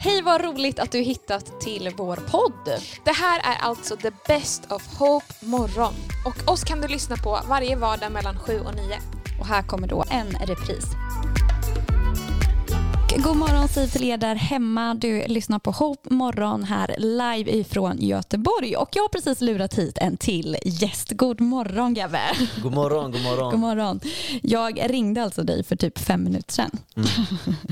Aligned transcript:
Hej 0.00 0.22
vad 0.22 0.44
roligt 0.44 0.78
att 0.78 0.92
du 0.92 0.98
hittat 0.98 1.60
till 1.60 1.90
vår 1.96 2.16
podd. 2.16 2.82
Det 3.04 3.12
här 3.12 3.40
är 3.40 3.56
alltså 3.60 3.96
The 3.96 4.10
Best 4.26 4.72
of 4.72 4.98
Hope 4.98 5.34
morgon. 5.40 5.94
Och 6.26 6.52
oss 6.52 6.64
kan 6.64 6.80
du 6.80 6.88
lyssna 6.88 7.16
på 7.16 7.40
varje 7.48 7.76
vardag 7.76 8.12
mellan 8.12 8.38
7 8.38 8.60
och 8.60 8.74
9. 8.74 8.98
Och 9.40 9.46
här 9.46 9.62
kommer 9.62 9.88
då 9.88 10.04
en 10.10 10.26
repris. 10.26 10.84
God 13.16 13.36
morgon 13.36 13.68
säger 13.68 13.88
till 13.88 14.04
er 14.04 14.16
där 14.16 14.34
hemma. 14.34 14.94
Du 14.94 15.26
lyssnar 15.26 15.58
på 15.58 15.70
Hope 15.70 16.14
morgon 16.14 16.64
här 16.64 16.94
live 16.98 17.50
ifrån 17.50 17.98
Göteborg 17.98 18.76
och 18.76 18.88
jag 18.92 19.02
har 19.02 19.08
precis 19.08 19.40
lurat 19.40 19.74
hit 19.74 19.98
en 19.98 20.16
till 20.16 20.56
gäst. 20.64 21.12
God 21.12 21.40
morgon 21.40 21.94
Gabbe. 21.94 22.20
God 22.62 22.74
morgon, 22.74 23.12
god 23.12 23.22
morgon. 23.22 23.50
God 23.50 23.60
morgon. 23.60 24.00
Jag 24.42 24.90
ringde 24.90 25.22
alltså 25.22 25.42
dig 25.42 25.64
för 25.64 25.76
typ 25.76 25.98
fem 25.98 26.24
minuter 26.24 26.52
sedan. 26.52 26.70
Mm. 26.96 27.08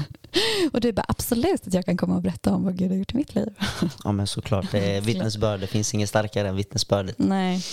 och 0.72 0.80
du 0.80 0.92
bara 0.92 1.06
absolut 1.08 1.66
att 1.66 1.74
jag 1.74 1.84
kan 1.84 1.96
komma 1.96 2.16
och 2.16 2.22
berätta 2.22 2.54
om 2.54 2.64
vad 2.64 2.78
Gud 2.78 2.90
har 2.90 2.98
gjort 2.98 3.14
i 3.14 3.16
mitt 3.16 3.34
liv. 3.34 3.54
ja 4.04 4.12
men 4.12 4.26
såklart, 4.26 4.72
det 4.72 4.96
är 4.96 5.00
vittnesbörd. 5.00 5.60
Det 5.60 5.66
finns 5.66 5.94
inget 5.94 6.08
starkare 6.08 6.48
än 6.48 6.56
vittnesbördet. 6.56 7.18
Nej. 7.18 7.64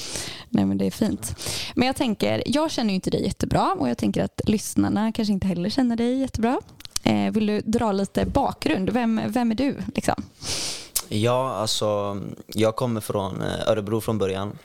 Nej 0.50 0.66
men 0.66 0.78
det 0.78 0.86
är 0.86 0.92
fint. 0.92 1.36
Men 1.76 1.88
jag 1.88 1.96
tänker, 1.96 2.44
jag 2.46 2.72
känner 2.72 2.90
ju 2.90 2.96
inte 2.96 3.10
dig 3.10 3.24
jättebra 3.24 3.76
och 3.80 3.90
jag 3.90 3.98
tänker 3.98 4.24
att 4.24 4.42
lyssnarna 4.46 5.12
kanske 5.12 5.34
inte 5.34 5.48
heller 5.48 5.70
känner 5.70 5.96
dig 5.96 6.20
jättebra. 6.20 6.60
Eh, 7.04 7.32
vill 7.32 7.46
du 7.46 7.62
dra 7.62 7.92
lite 7.92 8.26
bakgrund? 8.26 8.90
Vem, 8.90 9.22
vem 9.28 9.52
är 9.52 9.56
du? 9.56 9.78
Liksom? 9.96 10.24
Ja, 11.10 11.54
alltså 11.54 12.20
jag 12.48 12.76
kommer 12.76 13.02
från 13.02 13.42
eh, 13.42 13.68
Örebro 13.68 14.02
från 14.02 14.18
början. 14.18 14.58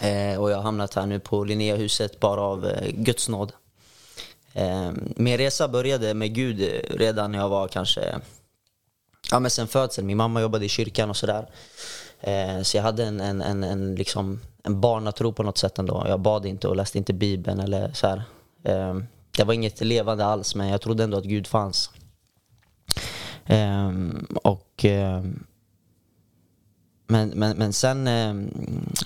Eh, 0.00 0.40
och 0.40 0.50
jag 0.50 0.56
har 0.56 0.62
hamnat 0.62 0.94
här 0.94 1.06
nu 1.06 1.20
på 1.20 1.44
Linnéhuset 1.44 2.20
bara 2.20 2.40
av 2.40 2.66
eh, 2.66 2.90
Guds 2.90 3.28
nåd. 3.28 3.52
Eh, 4.52 4.90
min 5.16 5.38
resa 5.38 5.68
började 5.68 6.14
med 6.14 6.34
Gud 6.34 6.60
eh, 6.60 6.96
redan 6.96 7.32
när 7.32 7.38
jag 7.38 7.48
var 7.48 7.68
kanske, 7.68 8.20
ja 9.30 9.38
men 9.40 9.50
sen 9.50 9.68
födseln. 9.68 10.06
Min 10.06 10.16
mamma 10.16 10.40
jobbade 10.40 10.64
i 10.64 10.68
kyrkan 10.68 11.10
och 11.10 11.16
sådär. 11.16 11.46
Eh, 12.20 12.62
så 12.62 12.76
jag 12.76 12.82
hade 12.82 13.04
en, 13.04 13.20
en, 13.20 13.42
en, 13.42 13.64
en, 13.64 13.94
liksom, 13.94 14.40
en 14.62 14.80
barnatro 14.80 15.32
på 15.32 15.42
något 15.42 15.58
sätt 15.58 15.78
ändå. 15.78 16.04
Jag 16.08 16.20
bad 16.20 16.46
inte 16.46 16.68
och 16.68 16.76
läste 16.76 16.98
inte 16.98 17.12
bibeln 17.12 17.60
eller 17.60 17.92
så 17.92 18.06
här. 18.06 18.22
Ehm, 18.64 19.06
det 19.36 19.44
var 19.44 19.54
inget 19.54 19.80
levande 19.80 20.24
alls, 20.24 20.54
men 20.54 20.68
jag 20.68 20.80
trodde 20.80 21.04
ändå 21.04 21.18
att 21.18 21.24
Gud 21.24 21.46
fanns. 21.46 21.90
Um, 23.48 24.26
och, 24.44 24.84
um, 24.84 25.44
men, 27.06 27.28
men, 27.28 27.56
men 27.56 27.72
sen 27.72 28.08
um, 28.08 28.50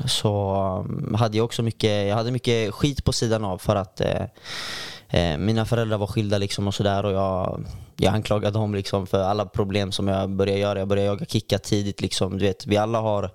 så 0.07 0.87
hade 1.15 1.37
jag 1.37 1.45
också 1.45 1.63
mycket, 1.63 2.09
jag 2.09 2.17
hade 2.17 2.31
mycket 2.31 2.75
skit 2.75 3.05
på 3.05 3.13
sidan 3.13 3.45
av 3.45 3.59
för 3.59 3.77
att 3.77 4.01
uh, 4.01 5.39
mina 5.39 5.65
föräldrar 5.65 5.99
var 5.99 6.07
skilda 6.07 6.39
liksom 6.39 6.67
och 6.67 6.75
sådär 6.75 7.05
och 7.05 7.13
jag, 7.13 7.65
jag 7.97 8.15
anklagade 8.15 8.59
dem 8.59 8.75
liksom 8.75 9.07
för 9.07 9.23
alla 9.23 9.47
problem 9.47 9.93
som 9.93 10.09
jag 10.09 10.31
började 10.31 10.61
göra. 10.61 10.79
Jag 10.79 10.89
började 10.89 11.07
jaga 11.07 11.27
kicka 11.27 11.59
tidigt. 11.59 12.01
Liksom. 12.01 12.39
Du 12.39 12.45
vet, 12.45 12.67
vi 12.67 12.77
alla 12.77 13.01
har, 13.01 13.31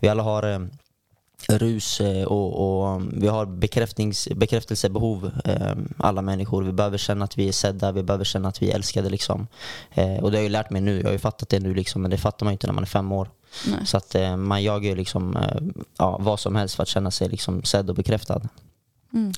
vi 0.00 0.08
alla 0.08 0.22
har 0.22 0.68
rus 1.48 2.00
eh, 2.00 2.24
och, 2.24 2.92
och, 2.92 3.02
vi 3.12 3.28
har 3.28 3.46
bekräftelsebehov, 4.34 5.30
eh, 5.44 5.72
alla 5.96 6.22
människor. 6.22 6.62
Vi 6.62 6.72
behöver 6.72 6.98
känna 6.98 7.24
att 7.24 7.38
vi 7.38 7.48
är 7.48 7.52
sedda, 7.52 7.92
vi 7.92 8.02
behöver 8.02 8.24
känna 8.24 8.48
att 8.48 8.62
vi 8.62 8.70
är 8.70 8.74
älskade. 8.74 9.10
Liksom. 9.10 9.46
Eh, 9.90 10.16
och 10.16 10.30
det 10.30 10.38
har 10.38 10.42
jag 10.42 10.52
lärt 10.52 10.70
mig 10.70 10.82
nu, 10.82 10.98
jag 10.98 11.04
har 11.04 11.12
ju 11.12 11.18
fattat 11.18 11.48
det 11.48 11.60
nu, 11.60 11.74
liksom, 11.74 12.02
men 12.02 12.10
det 12.10 12.18
fattar 12.18 12.46
man 12.46 12.52
inte 12.52 12.66
när 12.66 12.74
man 12.74 12.84
är 12.84 12.88
fem 12.88 13.12
år. 13.12 13.30
Nej. 13.66 13.86
Så 13.86 13.96
att 13.96 14.16
man 14.38 14.62
jagar 14.62 14.96
liksom, 14.96 15.38
ja, 15.98 16.18
vad 16.20 16.40
som 16.40 16.56
helst 16.56 16.74
för 16.74 16.82
att 16.82 16.88
känna 16.88 17.10
sig 17.10 17.28
liksom, 17.28 17.62
sedd 17.62 17.90
och 17.90 17.96
bekräftad. 17.96 18.40
Mm. 19.14 19.32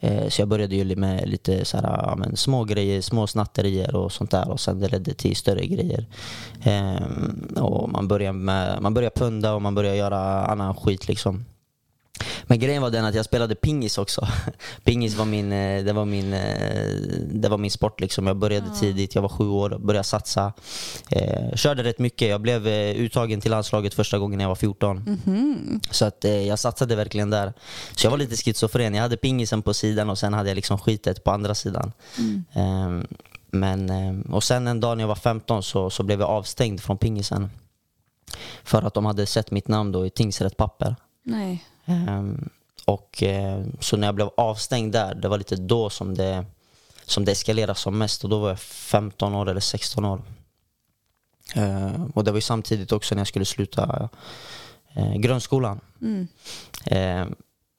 Eh, 0.00 0.28
så 0.28 0.40
jag 0.42 0.48
började 0.48 0.76
ju 0.76 0.96
med 0.96 1.28
lite 1.28 1.64
så 1.64 1.76
här, 1.76 1.84
ja, 1.84 2.14
men 2.16 2.36
små 2.36 2.64
grejer, 2.64 3.00
små 3.00 3.26
snatterier 3.26 3.94
och 3.94 4.12
sånt 4.12 4.30
där 4.30 4.50
och 4.50 4.60
sen 4.60 4.80
det 4.80 4.88
ledde 4.88 5.14
till 5.14 5.36
större 5.36 5.66
grejer. 5.66 6.06
Ehm, 6.62 7.48
och 7.56 7.88
man 7.88 8.08
började, 8.08 8.38
med, 8.38 8.82
man 8.82 8.94
började 8.94 9.20
punda 9.20 9.54
och 9.54 9.62
man 9.62 9.74
började 9.74 9.96
göra 9.96 10.46
annan 10.46 10.74
skit 10.74 11.08
liksom. 11.08 11.44
Men 12.48 12.58
grejen 12.58 12.82
var 12.82 12.90
den 12.90 13.04
att 13.04 13.14
jag 13.14 13.24
spelade 13.24 13.54
pingis 13.54 13.98
också. 13.98 14.28
Pingis 14.84 15.14
var 15.14 15.24
min, 15.24 15.52
eh, 15.52 15.84
det 15.84 15.92
var 15.92 16.04
min, 16.04 16.32
eh, 16.32 16.92
det 17.32 17.48
var 17.48 17.58
min 17.58 17.70
sport. 17.70 18.00
Liksom. 18.00 18.26
Jag 18.26 18.36
började 18.36 18.66
ja. 18.66 18.80
tidigt, 18.80 19.14
jag 19.14 19.22
var 19.22 19.28
sju 19.28 19.48
år, 19.48 19.78
började 19.78 20.04
satsa. 20.04 20.52
Eh, 21.10 21.54
körde 21.54 21.82
rätt 21.82 21.98
mycket. 21.98 22.28
Jag 22.28 22.40
blev 22.40 22.66
eh, 22.66 22.96
uttagen 22.96 23.40
till 23.40 23.50
landslaget 23.50 23.94
första 23.94 24.18
gången 24.18 24.38
när 24.38 24.44
jag 24.44 24.48
var 24.48 24.56
14. 24.56 24.96
Mm 24.96 25.18
-hmm. 25.24 25.86
Så 25.90 26.04
att, 26.04 26.24
eh, 26.24 26.46
jag 26.46 26.58
satsade 26.58 26.96
verkligen 26.96 27.30
där. 27.30 27.52
Så 27.96 28.06
jag 28.06 28.10
var 28.10 28.18
lite 28.18 28.36
schizofren. 28.36 28.94
Jag 28.94 29.02
hade 29.02 29.16
pingisen 29.16 29.62
på 29.62 29.74
sidan 29.74 30.10
och 30.10 30.18
sen 30.18 30.34
hade 30.34 30.50
jag 30.50 30.56
liksom 30.56 30.78
skitet 30.78 31.24
på 31.24 31.30
andra 31.30 31.54
sidan. 31.54 31.92
Mm. 32.18 32.44
Eh, 32.52 33.06
men, 33.50 34.22
och 34.22 34.44
sen 34.44 34.66
en 34.66 34.80
dag 34.80 34.96
när 34.96 35.02
jag 35.02 35.08
var 35.08 35.14
15 35.14 35.62
så, 35.62 35.90
så 35.90 36.02
blev 36.02 36.20
jag 36.20 36.28
avstängd 36.28 36.80
från 36.80 36.98
pingisen. 36.98 37.50
För 38.64 38.82
att 38.82 38.94
de 38.94 39.06
hade 39.06 39.26
sett 39.26 39.50
mitt 39.50 39.68
namn 39.68 39.92
då 39.92 40.06
i 40.06 40.10
tingsrätt 40.10 40.56
papper. 40.56 40.96
Nej. 41.22 41.64
Um, 41.88 42.48
och 42.84 43.22
uh, 43.22 43.66
Så 43.80 43.96
när 43.96 44.08
jag 44.08 44.14
blev 44.14 44.30
avstängd 44.36 44.92
där, 44.92 45.14
det 45.14 45.28
var 45.28 45.38
lite 45.38 45.56
då 45.56 45.90
som 45.90 46.14
det, 46.14 46.44
som 47.04 47.24
det 47.24 47.32
eskalerade 47.32 47.74
som 47.74 47.98
mest. 47.98 48.24
Och 48.24 48.30
då 48.30 48.38
var 48.38 48.48
jag 48.48 48.60
15 48.60 49.34
år 49.34 49.48
eller 49.48 49.60
16 49.60 50.04
år. 50.04 50.22
Uh, 51.56 52.06
och 52.14 52.24
det 52.24 52.30
var 52.30 52.38
ju 52.38 52.42
samtidigt 52.42 52.92
också 52.92 53.14
när 53.14 53.20
jag 53.20 53.28
skulle 53.28 53.44
sluta 53.44 54.08
uh, 54.96 55.16
grundskolan. 55.16 55.80
Mm. 56.00 56.28
Uh, 56.92 57.34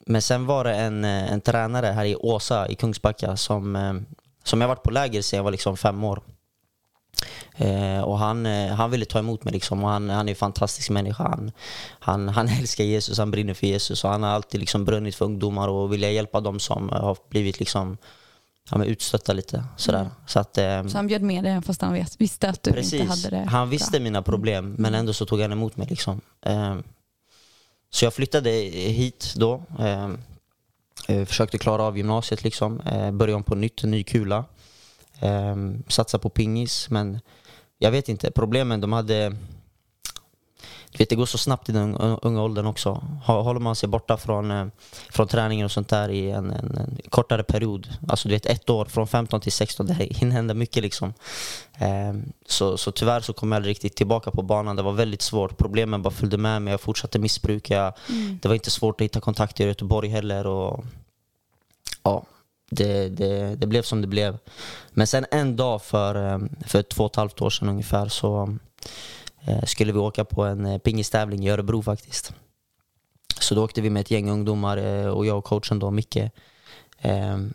men 0.06 0.22
sen 0.22 0.46
var 0.46 0.64
det 0.64 0.76
en, 0.76 1.04
en 1.06 1.42
tränare 1.42 1.86
här 1.86 2.06
i 2.06 2.16
Åsa 2.16 2.68
i 2.68 2.76
Kungsbacka 2.76 3.38
som, 3.38 4.06
som 4.44 4.62
jag 4.62 4.68
varit 4.68 4.84
på 4.84 4.92
läger 4.92 5.22
sedan 5.22 5.38
jag 5.38 5.44
var 5.44 5.52
liksom 5.52 5.78
fem 5.78 6.04
år. 6.04 6.22
Eh, 7.56 8.02
och 8.02 8.20
han, 8.20 8.46
eh, 8.46 8.74
han 8.74 8.92
ville 8.92 9.06
ta 9.06 9.20
emot 9.20 9.44
mig 9.44 9.54
liksom, 9.54 9.84
och 9.84 9.90
han, 9.90 10.10
han 10.10 10.28
är 10.28 10.32
en 10.32 10.36
fantastisk 10.36 10.90
människa. 10.90 11.24
Han, 11.24 11.52
han, 12.00 12.30
han 12.30 12.48
älskar 12.60 12.84
Jesus, 12.84 13.18
han 13.18 13.32
brinner 13.32 13.54
för 13.54 13.68
Jesus 13.68 14.04
och 14.04 14.10
han 14.10 14.24
har 14.24 14.30
alltid 14.30 14.60
liksom 14.60 14.86
brunnit 14.86 15.16
för 15.16 15.26
ungdomar 15.26 15.68
och 15.68 15.94
vill 15.94 16.04
hjälpa 16.04 16.40
dem 16.40 16.60
som 16.60 16.90
har 16.90 17.18
blivit 17.30 17.60
liksom, 17.60 17.98
ja, 18.72 18.86
utstötta 18.86 19.34
lite. 19.34 19.64
Sådär. 19.78 20.00
Mm. 20.00 20.12
Så, 20.28 20.40
att, 20.40 20.58
eh, 20.58 20.88
så 20.88 20.98
han 20.98 21.08
bjöd 21.08 21.22
med 21.22 21.44
dig 21.44 21.62
fast 21.62 21.82
han 21.82 22.06
visste 22.18 22.50
att 22.50 22.64
du 22.64 22.72
precis. 22.72 22.94
inte 22.94 23.06
hade 23.14 23.30
det 23.30 23.50
Han 23.50 23.70
visste 23.70 23.92
bra. 23.92 24.00
mina 24.00 24.22
problem 24.22 24.66
mm. 24.66 24.76
men 24.78 24.96
ändå 24.96 25.14
så 25.14 25.26
tog 25.26 25.42
han 25.42 25.52
emot 25.52 25.78
mig. 25.78 25.88
Liksom. 25.90 26.22
Eh, 26.42 26.76
så 27.90 28.06
jag 28.06 28.14
flyttade 28.14 28.50
hit 28.50 29.34
då. 29.36 29.64
Eh, 29.80 30.10
eh, 31.08 31.26
försökte 31.26 31.58
klara 31.58 31.84
av 31.84 31.98
gymnasiet, 31.98 32.44
liksom. 32.44 32.78
började 33.14 33.34
om 33.34 33.44
på 33.44 33.56
nytt, 33.56 33.84
ny 33.84 34.04
kula. 34.04 34.46
Eh, 35.20 35.56
satsa 35.88 36.20
på 36.20 36.30
pingis 36.30 36.90
men 36.90 37.20
jag 37.80 37.92
vet 37.92 38.10
inte, 38.10 38.32
problemen 38.32 38.82
de 38.82 38.94
hade... 38.94 39.36
Du 40.92 40.98
vet, 40.98 41.10
det 41.10 41.16
går 41.16 41.26
så 41.26 41.38
snabbt 41.38 41.70
i 41.70 41.72
den 41.72 41.96
unga 41.96 42.44
åldern 42.44 42.66
också. 42.66 43.04
Håller 43.26 43.60
man 43.60 43.76
sig 43.76 43.90
borta 43.90 44.18
från, 44.18 44.52
eh, 44.52 44.68
från 45.10 45.28
träningen 45.28 45.66
och 45.66 45.72
sånt 45.72 45.90
där 45.90 46.10
i 46.10 46.32
en, 46.32 46.52
en, 46.52 46.78
en, 46.78 46.98
kortare 47.10 47.44
period, 47.44 47.90
alltså 48.08 48.28
du 48.28 48.34
vet 48.34 48.46
ett 48.46 48.70
år, 48.70 48.86
från 48.86 49.08
15 49.08 49.42
till 49.42 49.52
16, 49.52 49.86
det 49.86 49.94
hinner 49.94 50.36
hända 50.36 50.54
mycket 50.54 50.84
liksom. 50.84 51.14
Ehm, 51.78 52.32
så, 52.46 52.78
så 52.78 52.92
tyvärr 52.92 53.22
så 53.22 53.34
kom 53.34 53.52
jag 53.52 53.56
aldrig 53.56 53.72
riktigt 53.72 53.96
tillbaka 53.96 54.32
på 54.32 54.42
banan. 54.42 54.76
Det 54.76 54.82
var 54.82 54.94
väldigt 54.94 55.22
svårt. 55.22 55.58
Problemen 55.58 56.02
bara 56.02 56.14
följde 56.14 56.38
med 56.38 56.62
mig. 56.62 56.72
Jag 56.72 56.82
fortsatte 56.82 57.20
missbruka. 57.20 57.94
Mm. 58.10 58.40
Det 58.42 58.48
var 58.48 58.56
inte 58.56 58.72
svårt 58.72 59.02
att 59.02 59.06
hitta 59.06 59.22
kontakter 59.22 59.64
i 59.64 59.68
Göteborg 59.68 60.10
heller. 60.10 60.48
Och, 60.48 60.86
ja, 62.04 62.26
det, 62.70 63.10
det, 63.10 63.56
det, 63.56 63.68
blev 63.68 63.82
som 63.82 64.02
det 64.02 64.08
blev. 64.08 64.38
Men 64.90 65.08
sen 65.08 65.26
en 65.32 65.56
dag 65.56 65.82
för, 65.82 66.34
eh, 66.34 66.40
för 66.66 66.82
två 66.82 67.04
och 67.04 67.12
ett 67.12 67.16
halvt 67.16 67.42
år 67.42 67.50
sedan 67.50 67.70
ungefär 67.70 68.08
så 68.08 68.58
eh, 69.42 69.64
skulle 69.64 69.92
vi 69.92 70.00
åka 70.00 70.26
på 70.26 70.44
en 70.44 70.66
eh, 70.66 70.78
pingistävling 70.78 71.46
i 71.46 71.50
Örebro 71.50 71.82
faktiskt. 71.82 72.34
Så 73.40 73.56
då 73.56 73.64
åkte 73.64 73.82
vi 73.82 73.90
med 73.90 74.02
ett 74.02 74.12
gäng 74.12 74.30
ungdomar 74.30 74.78
och 75.08 75.26
jag 75.26 75.38
och 75.38 75.44
coachen 75.44 75.80
då, 75.80 75.92
Micke. 75.92 76.18
Ehm, 77.02 77.54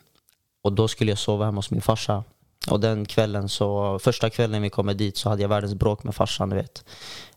och 0.62 0.72
då 0.72 0.88
skulle 0.88 1.10
jag 1.10 1.19
sova 1.19 1.44
hemma 1.44 1.58
hos 1.58 1.70
min 1.70 1.81
farsa. 1.81 2.25
Och 2.70 2.81
den 2.81 3.06
kvällen 3.06 3.48
så, 3.48 3.98
första 3.98 4.31
kvällen 4.31 4.62
vi 4.62 4.70
kommer 4.70 4.94
dit 4.94 5.16
så 5.16 5.28
hade 5.28 5.43
jag 5.43 5.49
världens 5.49 5.75
bråk 5.75 6.05
med 6.05 6.14
farsan, 6.14 6.50
du 6.50 6.56
vet. 6.56 6.84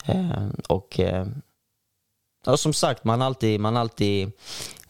Ehm, 0.06 0.56
och 0.68 1.00
ja, 2.46 2.58
som 2.58 2.74
sagt, 2.74 3.04
man 3.04 3.22
har 3.22 3.28
alltid, 3.28 3.60
man 3.60 3.78
alltid 3.78 4.32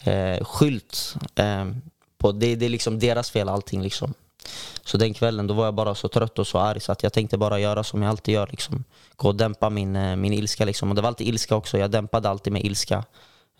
eh, 0.00 0.44
skylt 0.44 1.14
ehm, 1.34 1.80
på. 2.18 2.32
Det, 2.32 2.56
det 2.56 2.66
är 2.66 2.70
liksom 2.70 2.98
deras 2.98 3.30
fel 3.30 3.48
allting. 3.48 3.82
Liksom. 3.82 4.14
Så 4.84 4.96
den 4.96 5.14
kvällen 5.14 5.46
då 5.46 5.54
var 5.54 5.64
jag 5.64 5.74
bara 5.74 5.94
så 5.94 6.08
trött 6.08 6.38
och 6.38 6.46
så 6.46 6.58
arg 6.58 6.80
så 6.80 6.92
att 6.92 7.02
jag 7.02 7.12
tänkte 7.12 7.38
bara 7.38 7.58
göra 7.58 7.84
som 7.84 8.02
jag 8.02 8.10
alltid 8.10 8.34
gör. 8.34 8.46
Liksom. 8.50 8.84
Gå 9.16 9.28
och 9.28 9.34
dämpa 9.34 9.70
min, 9.70 9.96
eh, 9.96 10.16
min 10.16 10.32
ilska. 10.32 10.64
Liksom. 10.64 10.88
Och 10.88 10.94
det 10.94 11.02
var 11.02 11.08
alltid 11.08 11.26
ilska 11.26 11.56
också. 11.56 11.78
Jag 11.78 11.90
dämpade 11.90 12.28
alltid 12.28 12.52
med 12.52 12.64
ilska. 12.64 13.04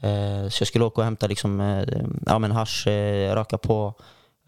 Eh, 0.00 0.48
så 0.48 0.62
jag 0.62 0.68
skulle 0.68 0.84
åka 0.84 1.00
och 1.00 1.04
hämta 1.04 1.26
liksom, 1.26 1.60
eh, 1.60 1.84
ja, 2.26 2.38
men 2.38 2.52
hasch, 2.52 2.86
eh, 2.86 3.34
röka 3.34 3.58
på 3.58 3.94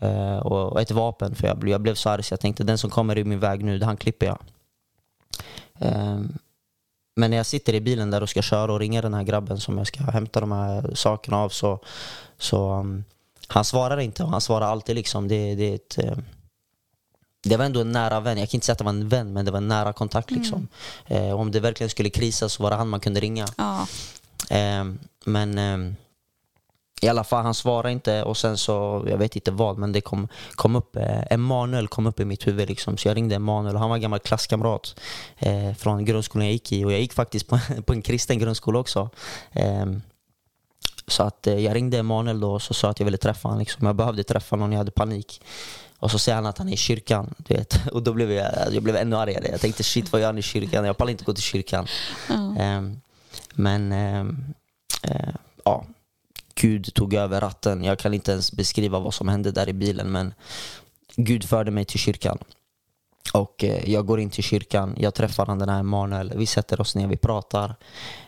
eh, 0.00 0.38
och, 0.38 0.72
och, 0.72 0.80
ett 0.80 0.90
vapen. 0.90 1.34
För 1.34 1.46
jag, 1.46 1.68
jag 1.68 1.80
blev 1.80 1.94
så 1.94 2.10
arg 2.10 2.22
så 2.22 2.32
jag 2.32 2.40
tänkte 2.40 2.64
den 2.64 2.78
som 2.78 2.90
kommer 2.90 3.18
i 3.18 3.24
min 3.24 3.40
väg 3.40 3.64
nu, 3.64 3.82
han 3.82 3.96
klipper 3.96 4.26
jag. 4.26 4.38
Ehm, 5.78 6.38
men 7.16 7.30
när 7.30 7.36
jag 7.36 7.46
sitter 7.46 7.74
i 7.74 7.80
bilen 7.80 8.10
där 8.10 8.22
och 8.22 8.28
ska 8.28 8.42
köra 8.42 8.72
och 8.72 8.80
ringa 8.80 9.02
den 9.02 9.14
här 9.14 9.22
grabben 9.22 9.60
som 9.60 9.78
jag 9.78 9.86
ska 9.86 10.02
hämta 10.02 10.40
de 10.40 10.52
här 10.52 10.94
sakerna 10.94 11.38
av 11.38 11.48
så, 11.48 11.78
så 12.38 12.72
um, 12.72 13.04
han 13.52 13.64
svarar 13.64 14.00
inte 14.00 14.22
och 14.22 14.30
han 14.30 14.40
svarar 14.40 14.66
alltid 14.66 14.96
liksom. 14.96 15.28
Det, 15.28 15.54
det 15.54 15.70
är 15.70 15.74
ett, 15.74 15.98
eh, 15.98 16.18
det 17.42 17.56
var 17.56 17.64
ändå 17.64 17.80
en 17.80 17.92
nära 17.92 18.20
vän. 18.20 18.38
Jag 18.38 18.50
kan 18.50 18.56
inte 18.56 18.66
säga 18.66 18.72
att 18.72 18.78
det 18.78 18.84
var 18.84 18.92
en 18.92 19.08
vän, 19.08 19.32
men 19.32 19.44
det 19.44 19.50
var 19.50 19.58
en 19.58 19.68
nära 19.68 19.92
kontakt. 19.92 20.30
Liksom. 20.30 20.68
Eh, 21.06 21.32
om 21.32 21.50
det 21.50 21.60
verkligen 21.60 21.90
skulle 21.90 22.10
krisa 22.10 22.48
så 22.48 22.62
var 22.62 22.70
det 22.70 22.76
han 22.76 22.88
man 22.88 23.00
kunde 23.00 23.20
ringa. 23.20 23.46
Ja. 23.56 23.86
Eh, 24.50 24.84
men 25.24 25.58
eh, 25.58 25.94
i 27.02 27.08
alla 27.08 27.24
fall, 27.24 27.44
han 27.44 27.54
svarade 27.54 27.92
inte 27.92 28.22
och 28.22 28.36
sen 28.36 28.58
så, 28.58 29.04
jag 29.08 29.18
vet 29.18 29.36
inte 29.36 29.50
vad, 29.50 29.78
men 29.78 29.92
det 29.92 30.00
kom, 30.00 30.28
kom 30.54 30.76
upp, 30.76 30.96
eh, 30.96 31.22
Emanuel 31.30 31.88
kom 31.88 32.06
upp 32.06 32.20
i 32.20 32.24
mitt 32.24 32.46
huvud 32.46 32.68
liksom. 32.68 32.96
Så 32.96 33.08
jag 33.08 33.16
ringde 33.16 33.34
Emanuel 33.34 33.74
och 33.74 33.80
han 33.80 33.88
var 33.88 33.96
en 33.96 34.02
gammal 34.02 34.18
klasskamrat 34.18 35.00
eh, 35.38 35.74
från 35.74 36.04
grundskolan 36.04 36.46
jag 36.46 36.52
gick 36.52 36.72
i. 36.72 36.84
Och 36.84 36.92
jag 36.92 37.00
gick 37.00 37.12
faktiskt 37.12 37.48
på, 37.48 37.58
på 37.86 37.92
en 37.92 38.02
kristen 38.02 38.38
grundskola 38.38 38.78
också. 38.78 39.10
Eh, 41.10 41.12
så 41.12 41.22
att 41.22 41.46
eh, 41.46 41.58
jag 41.58 41.74
ringde 41.74 41.98
Emanuel 41.98 42.40
då 42.40 42.52
och 42.52 42.62
så 42.62 42.74
sa 42.74 42.90
att 42.90 43.00
jag 43.00 43.04
ville 43.04 43.18
träffa 43.18 43.48
honom. 43.48 43.58
Liksom. 43.58 43.86
Jag 43.86 43.96
behövde 43.96 44.24
träffa 44.24 44.56
någon, 44.56 44.72
jag 44.72 44.78
hade 44.78 44.90
panik. 44.90 45.42
Och 45.98 46.10
så 46.10 46.18
säger 46.18 46.36
han 46.36 46.46
att 46.46 46.58
han 46.58 46.68
är 46.68 46.72
i 46.72 46.76
kyrkan. 46.76 47.34
Du 47.38 47.54
vet. 47.54 47.86
Och 47.92 48.02
då 48.02 48.12
blev 48.12 48.32
jag, 48.32 48.74
jag 48.74 48.82
blev 48.82 48.96
ännu 48.96 49.16
argare. 49.16 49.48
Jag 49.50 49.60
tänkte 49.60 49.82
shit 49.82 50.12
vad 50.12 50.20
gör 50.20 50.28
han 50.28 50.38
i 50.38 50.42
kyrkan? 50.42 50.84
Jag 50.84 50.96
pallar 50.96 51.10
inte 51.10 51.24
gå 51.24 51.34
till 51.34 51.42
kyrkan. 51.42 51.86
Um, 52.28 53.00
men 53.54 53.92
um, 53.92 54.54
uh, 55.08 55.34
ja, 55.64 55.84
Gud 56.54 56.94
tog 56.94 57.14
över 57.14 57.40
ratten. 57.40 57.84
Jag 57.84 57.98
kan 57.98 58.14
inte 58.14 58.32
ens 58.32 58.52
beskriva 58.52 58.98
vad 58.98 59.14
som 59.14 59.28
hände 59.28 59.52
där 59.52 59.68
i 59.68 59.72
bilen 59.72 60.12
men 60.12 60.34
Gud 61.16 61.44
förde 61.44 61.70
mig 61.70 61.84
till 61.84 61.98
kyrkan. 61.98 62.38
Och 63.32 63.64
eh, 63.64 63.90
jag 63.90 64.06
går 64.06 64.20
in 64.20 64.30
till 64.30 64.44
kyrkan, 64.44 64.94
jag 64.98 65.14
träffar 65.14 65.46
han 65.46 65.58
den 65.58 65.68
här 65.68 65.80
Emanuel, 65.80 66.32
vi 66.36 66.46
sätter 66.46 66.80
oss 66.80 66.94
ner, 66.94 67.06
vi 67.06 67.16
pratar 67.16 67.74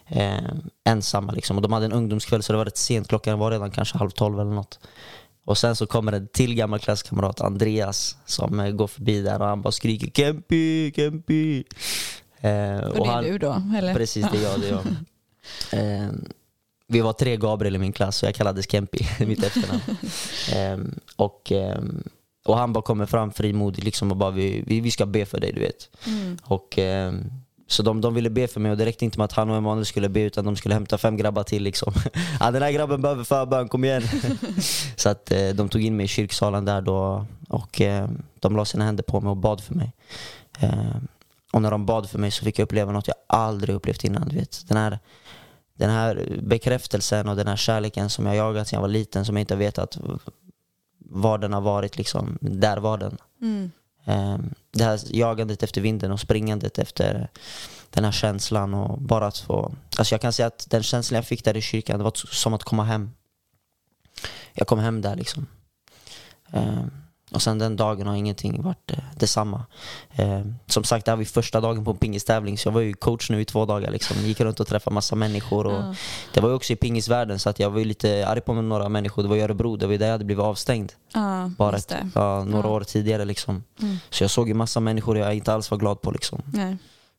eh, 0.06 0.36
ensamma 0.84 1.32
liksom. 1.32 1.56
Och 1.56 1.62
de 1.62 1.72
hade 1.72 1.86
en 1.86 1.92
ungdomskväll 1.92 2.42
så 2.42 2.52
det 2.52 2.56
var 2.56 2.64
rätt 2.64 2.76
sent, 2.76 3.08
klockan 3.08 3.38
var 3.38 3.50
redan 3.50 3.70
kanske 3.70 3.98
halv 3.98 4.10
tolv 4.10 4.40
eller 4.40 4.50
något. 4.50 4.78
Och 5.44 5.58
sen 5.58 5.76
så 5.76 5.86
kommer 5.86 6.12
en 6.12 6.28
till 6.28 6.54
gammal 6.54 6.78
klasskamrat, 6.78 7.40
Andreas, 7.40 8.16
som 8.26 8.60
eh, 8.60 8.70
går 8.70 8.86
förbi 8.86 9.22
där 9.22 9.40
och 9.40 9.46
han 9.46 9.62
bara 9.62 9.72
skriker 9.72 10.10
Kempi, 10.10 10.92
Kempi. 10.96 11.64
Eh, 12.40 12.76
och, 12.76 12.98
och 12.98 13.06
det 13.06 13.10
är 13.10 13.14
han, 13.14 13.24
du 13.24 13.38
då? 13.38 13.62
Eller? 13.78 13.94
Precis, 13.94 14.26
det 14.32 14.38
är 14.38 14.42
jag. 14.42 14.60
Det 14.60 14.68
är 14.68 14.72
jag. 14.72 14.82
Eh, 15.72 16.08
vi 16.86 17.00
var 17.00 17.12
tre 17.12 17.36
Gabriel 17.36 17.76
i 17.76 17.78
min 17.78 17.92
klass 17.92 18.22
och 18.22 18.28
jag 18.28 18.34
kallades 18.34 18.70
Kempi, 18.70 19.06
mitt 19.26 19.44
efternamn. 19.44 19.82
eh, 20.54 21.00
och, 21.16 21.52
eh, 21.52 21.82
och 22.44 22.58
han 22.58 22.72
bara 22.72 22.82
kommer 22.82 23.06
fram 23.06 23.32
frimodigt 23.32 23.84
liksom 23.84 24.10
och 24.10 24.16
bara 24.16 24.30
vi, 24.30 24.64
vi, 24.66 24.80
vi 24.80 24.90
ska 24.90 25.06
be 25.06 25.26
för 25.26 25.40
dig, 25.40 25.52
du 25.52 25.60
vet. 25.60 25.88
Mm. 26.06 26.38
Och, 26.42 26.78
ehm, 26.78 27.30
så 27.66 27.82
de, 27.82 28.00
de 28.00 28.14
ville 28.14 28.30
be 28.30 28.48
för 28.48 28.60
mig 28.60 28.70
och 28.70 28.76
det 28.76 28.84
räckte 28.84 29.04
inte 29.04 29.18
med 29.18 29.24
att 29.24 29.32
han 29.32 29.50
och 29.50 29.56
Emanuel 29.56 29.86
skulle 29.86 30.08
be 30.08 30.20
utan 30.20 30.44
de 30.44 30.56
skulle 30.56 30.74
hämta 30.74 30.98
fem 30.98 31.16
grabbar 31.16 31.42
till. 31.42 31.62
Liksom. 31.62 31.92
ja, 32.40 32.50
den 32.50 32.62
här 32.62 32.72
grabben 32.72 33.02
behöver 33.02 33.24
förbön, 33.24 33.68
kom 33.68 33.84
igen. 33.84 34.02
så 34.96 35.08
att 35.08 35.30
eh, 35.32 35.48
de 35.48 35.68
tog 35.68 35.82
in 35.82 35.96
mig 35.96 36.04
i 36.04 36.08
kyrksalen 36.08 36.64
där 36.64 36.80
då 36.80 37.26
och 37.48 37.80
eh, 37.80 38.08
de 38.40 38.56
la 38.56 38.64
sina 38.64 38.84
händer 38.84 39.02
på 39.02 39.20
mig 39.20 39.30
och 39.30 39.36
bad 39.36 39.60
för 39.60 39.74
mig. 39.74 39.92
Eh, 40.58 40.96
och 41.52 41.62
när 41.62 41.70
de 41.70 41.86
bad 41.86 42.10
för 42.10 42.18
mig 42.18 42.30
så 42.30 42.44
fick 42.44 42.58
jag 42.58 42.64
uppleva 42.64 42.92
något 42.92 43.08
jag 43.08 43.16
aldrig 43.26 43.76
upplevt 43.76 44.04
innan. 44.04 44.28
Du 44.28 44.36
vet. 44.36 44.68
Den, 44.68 44.76
här, 44.76 44.98
den 45.74 45.90
här 45.90 46.38
bekräftelsen 46.42 47.28
och 47.28 47.36
den 47.36 47.48
här 47.48 47.56
kärleken 47.56 48.10
som 48.10 48.26
jag 48.26 48.36
jagat 48.36 48.68
sedan 48.68 48.76
jag 48.76 48.80
var 48.80 48.88
liten 48.88 49.24
som 49.24 49.36
jag 49.36 49.42
inte 49.42 49.56
vetat 49.56 49.98
var 51.12 51.38
den 51.38 51.52
har 51.52 51.60
varit. 51.60 51.98
Liksom. 51.98 52.38
Där 52.40 52.76
var 52.76 52.98
den. 52.98 53.18
Mm. 53.40 53.70
Ehm, 54.04 54.54
det 54.70 54.84
här 54.84 55.00
jagandet 55.10 55.62
efter 55.62 55.80
vinden 55.80 56.12
och 56.12 56.20
springandet 56.20 56.78
efter 56.78 57.28
den 57.90 58.04
här 58.04 58.12
känslan 58.12 58.74
och 58.74 59.00
bara 59.00 59.26
att 59.26 59.38
få... 59.38 59.74
Alltså 59.98 60.14
jag 60.14 60.20
kan 60.20 60.32
säga 60.32 60.46
att 60.46 60.66
den 60.70 60.82
känslan 60.82 61.16
jag 61.16 61.26
fick 61.26 61.44
där 61.44 61.56
i 61.56 61.62
kyrkan, 61.62 61.98
det 61.98 62.04
var 62.04 62.12
som 62.14 62.54
att 62.54 62.64
komma 62.64 62.84
hem. 62.84 63.10
Jag 64.52 64.66
kom 64.66 64.78
hem 64.78 65.00
där 65.02 65.16
liksom. 65.16 65.46
Ehm, 66.52 66.90
och 67.32 67.42
sen 67.42 67.58
den 67.58 67.76
dagen 67.76 68.06
har 68.06 68.14
ingenting 68.14 68.62
varit 68.62 68.90
eh, 68.90 68.98
detsamma. 69.16 69.64
Eh, 70.12 70.40
som 70.66 70.84
sagt, 70.84 71.04
det 71.04 71.12
här 71.12 71.16
var 71.16 71.24
första 71.24 71.60
dagen 71.60 71.84
på 71.84 71.90
en 71.90 71.96
pingistävling 71.96 72.58
så 72.58 72.68
jag 72.68 72.72
var 72.72 72.80
ju 72.80 72.94
coach 72.94 73.30
nu 73.30 73.40
i 73.40 73.44
två 73.44 73.66
dagar. 73.66 73.90
Liksom. 73.90 74.16
Gick 74.16 74.40
runt 74.40 74.60
och 74.60 74.66
träffade 74.66 74.94
massa 74.94 75.16
människor. 75.16 75.66
Och 75.66 75.80
mm. 75.80 75.94
Det 76.34 76.40
var 76.40 76.48
ju 76.48 76.54
också 76.54 76.72
i 76.72 76.76
pingisvärlden 76.76 77.38
så 77.38 77.50
att 77.50 77.58
jag 77.58 77.70
var 77.70 77.78
ju 77.78 77.84
lite 77.84 78.28
arg 78.28 78.40
på 78.40 78.54
några 78.54 78.88
människor. 78.88 79.22
Det 79.22 79.28
var 79.28 79.36
i 79.36 79.40
Örebro, 79.40 79.76
det 79.76 79.86
var 79.86 79.94
där 79.94 80.06
jag 80.06 80.12
hade 80.12 80.24
blivit 80.24 80.44
avstängd. 80.44 80.92
Mm, 81.14 81.54
Bara 81.54 81.76
ett, 81.76 81.94
ja, 82.14 82.44
några 82.44 82.68
år 82.68 82.80
tidigare. 82.80 83.24
Liksom. 83.24 83.64
Mm. 83.82 83.96
Så 84.10 84.24
jag 84.24 84.30
såg 84.30 84.48
ju 84.48 84.54
massa 84.54 84.80
människor 84.80 85.18
jag 85.18 85.34
inte 85.34 85.52
alls 85.52 85.70
var 85.70 85.78
glad 85.78 86.00
på. 86.00 86.10
Liksom. 86.10 86.42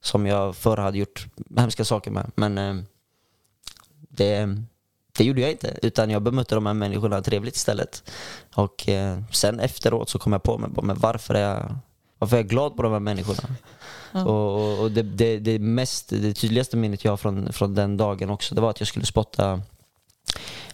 Som 0.01 0.25
jag 0.25 0.55
förr 0.55 0.77
hade 0.77 0.97
gjort 0.97 1.27
hemska 1.57 1.85
saker 1.85 2.11
med. 2.11 2.31
Men 2.35 2.57
eh, 2.57 2.83
det 4.09 4.57
det 5.17 5.23
gjorde 5.23 5.41
jag 5.41 5.51
inte, 5.51 5.79
utan 5.81 6.09
jag 6.09 6.21
bemötte 6.21 6.55
de 6.55 6.65
här 6.65 6.73
människorna 6.73 7.21
trevligt 7.21 7.55
istället. 7.55 8.11
Och 8.55 8.89
eh, 8.89 9.19
sen 9.31 9.59
efteråt 9.59 10.09
så 10.09 10.19
kom 10.19 10.33
jag 10.33 10.43
på 10.43 10.57
mig, 10.57 10.69
men 10.83 10.99
varför 10.99 11.33
är 11.33 11.49
jag, 11.49 11.75
varför 12.19 12.35
är 12.35 12.39
jag 12.41 12.49
glad 12.49 12.75
på 12.75 12.83
de 12.83 12.91
här 12.91 12.99
människorna? 12.99 13.55
Ja. 14.11 14.25
Och, 14.25 14.79
och 14.79 14.91
det, 14.91 15.01
det, 15.01 15.39
det, 15.39 15.59
mest, 15.59 16.09
det 16.09 16.33
tydligaste 16.33 16.77
minnet 16.77 17.05
jag 17.05 17.11
har 17.11 17.17
från, 17.17 17.53
från 17.53 17.75
den 17.75 17.97
dagen 17.97 18.29
också, 18.29 18.55
det 18.55 18.61
var 18.61 18.69
att 18.69 18.79
jag 18.79 18.87
skulle 18.87 19.05
spotta, 19.05 19.61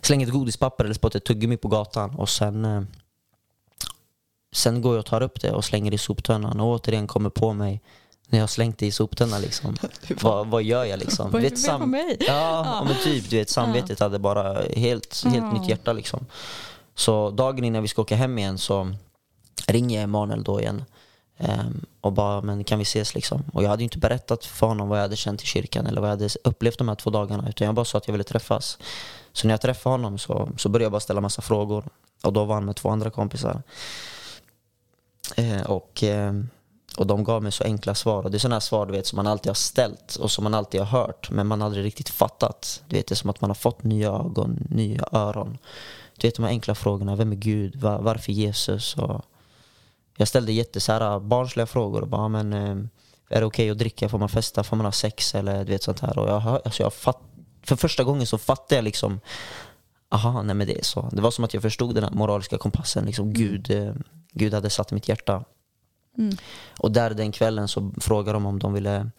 slänga 0.01 0.25
ett 0.25 0.33
godispapper 0.33 0.83
eller 0.83 0.94
spotta 0.94 1.18
ett 1.18 1.25
tuggummi 1.25 1.57
på 1.57 1.68
gatan 1.68 2.15
och 2.15 2.30
sen 2.30 2.65
eh, 2.65 2.81
Sen 4.51 4.81
går 4.81 4.94
jag 4.94 5.00
och 5.00 5.06
tar 5.06 5.21
upp 5.21 5.42
det 5.42 5.51
och 5.51 5.65
slänger 5.65 5.92
det 5.92 5.95
i 5.95 5.97
soptunnan 5.97 6.59
och 6.59 6.68
återigen 6.68 7.07
kommer 7.07 7.30
på 7.30 7.53
mig 7.53 7.81
när 8.29 8.39
jag 8.39 8.49
slängt 8.49 8.77
det 8.79 8.85
i 8.85 8.91
soptunnan 8.91 9.41
liksom. 9.41 9.77
vad, 10.21 10.47
vad 10.47 10.63
gör 10.63 10.85
jag 10.85 10.99
liksom? 10.99 11.31
Vad 11.31 11.41
vet, 11.41 11.59
sam 11.59 11.91
mig? 11.91 12.17
Ja, 12.19 12.25
ja. 12.65 12.83
men 12.83 12.95
typ. 13.03 13.29
Du 13.29 13.37
vet, 13.37 13.49
samvetet 13.49 13.99
hade 13.99 14.19
bara 14.19 14.53
helt, 14.53 15.23
helt 15.23 15.35
ja. 15.35 15.51
nytt 15.51 15.69
hjärta 15.69 15.93
liksom. 15.93 16.25
Så 16.95 17.29
dagen 17.29 17.63
innan 17.63 17.81
vi 17.81 17.87
ska 17.87 18.01
åka 18.01 18.15
hem 18.15 18.37
igen 18.37 18.57
så 18.57 18.93
ringer 19.67 19.95
jag 19.95 20.03
Emanuel 20.03 20.43
då 20.43 20.61
igen. 20.61 20.83
Um, 21.37 21.85
och 22.01 22.13
bara, 22.13 22.41
men 22.41 22.63
kan 22.63 22.79
vi 22.79 22.83
ses 22.83 23.15
liksom? 23.15 23.43
Och 23.53 23.63
jag 23.63 23.69
hade 23.69 23.83
inte 23.83 23.97
berättat 23.97 24.45
för 24.45 24.67
honom 24.67 24.89
vad 24.89 24.97
jag 24.97 25.03
hade 25.03 25.15
känt 25.15 25.43
i 25.43 25.45
kyrkan 25.45 25.87
eller 25.87 26.01
vad 26.01 26.09
jag 26.09 26.15
hade 26.15 26.29
upplevt 26.43 26.77
de 26.77 26.87
här 26.87 26.95
två 26.95 27.09
dagarna. 27.09 27.49
Utan 27.49 27.65
jag 27.65 27.75
bara 27.75 27.85
sa 27.85 27.97
att 27.97 28.07
jag 28.07 28.11
ville 28.11 28.23
träffas. 28.23 28.77
Så 29.33 29.47
när 29.47 29.53
jag 29.53 29.61
träffade 29.61 29.93
honom 29.93 30.17
så, 30.17 30.49
så 30.57 30.69
började 30.69 30.85
jag 30.85 30.91
bara 30.91 30.99
ställa 30.99 31.21
massa 31.21 31.41
frågor. 31.41 31.83
Och 32.23 32.33
då 32.33 32.45
var 32.45 32.55
han 32.55 32.65
med 32.65 32.75
två 32.75 32.89
andra 32.89 33.09
kompisar. 33.09 33.61
Uh, 35.39 35.61
och... 35.61 36.03
Um, 36.03 36.49
och 36.99 37.07
de 37.07 37.23
gav 37.23 37.43
mig 37.43 37.51
så 37.51 37.63
enkla 37.63 37.95
svar. 37.95 38.23
Och 38.23 38.31
det 38.31 38.37
är 38.37 38.39
sådana 38.39 38.61
svar 38.61 38.85
du 38.85 38.91
vet, 38.91 39.07
som 39.07 39.15
man 39.15 39.27
alltid 39.27 39.49
har 39.49 39.55
ställt 39.55 40.15
och 40.15 40.31
som 40.31 40.43
man 40.43 40.53
alltid 40.53 40.81
har 40.81 40.87
hört 40.99 41.31
men 41.31 41.47
man 41.47 41.61
aldrig 41.61 41.85
riktigt 41.85 42.09
fattat. 42.09 42.83
Du 42.87 42.95
vet, 42.95 43.07
det 43.07 43.13
är 43.13 43.15
som 43.15 43.29
att 43.29 43.41
man 43.41 43.49
har 43.49 43.55
fått 43.55 43.83
nya 43.83 44.09
ögon, 44.09 44.67
nya 44.69 45.07
öron. 45.11 45.57
Du 46.17 46.27
vet 46.27 46.35
de 46.35 46.43
här 46.43 46.49
enkla 46.49 46.75
frågorna. 46.75 47.15
Vem 47.15 47.31
är 47.31 47.35
Gud? 47.35 47.75
Var, 47.75 47.99
varför 47.99 48.31
Jesus? 48.31 48.97
Och 48.97 49.21
jag 50.17 50.27
ställde 50.27 50.51
jätte 50.51 50.79
så 50.79 50.91
här, 50.91 51.19
barnsliga 51.19 51.65
frågor. 51.65 52.01
Och 52.01 52.07
bara, 52.07 52.27
men, 52.27 52.53
eh, 52.53 52.77
är 53.29 53.39
det 53.39 53.45
okej 53.45 53.45
okay 53.45 53.69
att 53.69 53.77
dricka? 53.77 54.09
Får 54.09 54.18
man 54.19 54.29
festa? 54.29 54.63
Får 54.63 54.75
man 54.75 54.85
ha 54.85 54.91
sex? 54.91 55.35
Eller 55.35 55.65
du 55.65 55.71
vet 55.71 55.83
sånt 55.83 55.99
här. 55.99 56.19
Och 56.19 56.29
jag, 56.29 56.61
alltså 56.65 56.83
jag 56.83 56.94
fatt, 56.94 57.19
för 57.63 57.75
första 57.75 58.03
gången 58.03 58.27
så 58.27 58.37
fattade 58.37 58.75
jag 58.75 58.83
liksom 58.83 59.19
Aha, 60.11 60.41
nej 60.41 60.56
men 60.56 60.68
det 60.68 60.79
är 60.79 60.83
så. 60.83 61.09
Det 61.11 61.21
var 61.21 61.31
som 61.31 61.44
att 61.44 61.53
jag 61.53 61.63
förstod 61.63 61.95
den 61.95 62.03
här 62.03 62.11
moraliska 62.11 62.57
kompassen. 62.57 63.06
Liksom, 63.06 63.33
Gud, 63.33 63.71
eh, 63.71 63.94
Gud 64.31 64.53
hade 64.53 64.69
satt 64.69 64.91
i 64.91 64.95
mitt 64.95 65.07
hjärta 65.07 65.44
Mm. 66.18 66.37
Och 66.78 66.92
där 66.92 67.09
den 67.09 67.31
kvällen 67.31 67.68
så 67.68 67.92
frågade 67.97 68.35
de 68.35 68.45
om 68.45 68.59
de 68.59 68.73
ville... 68.73 69.09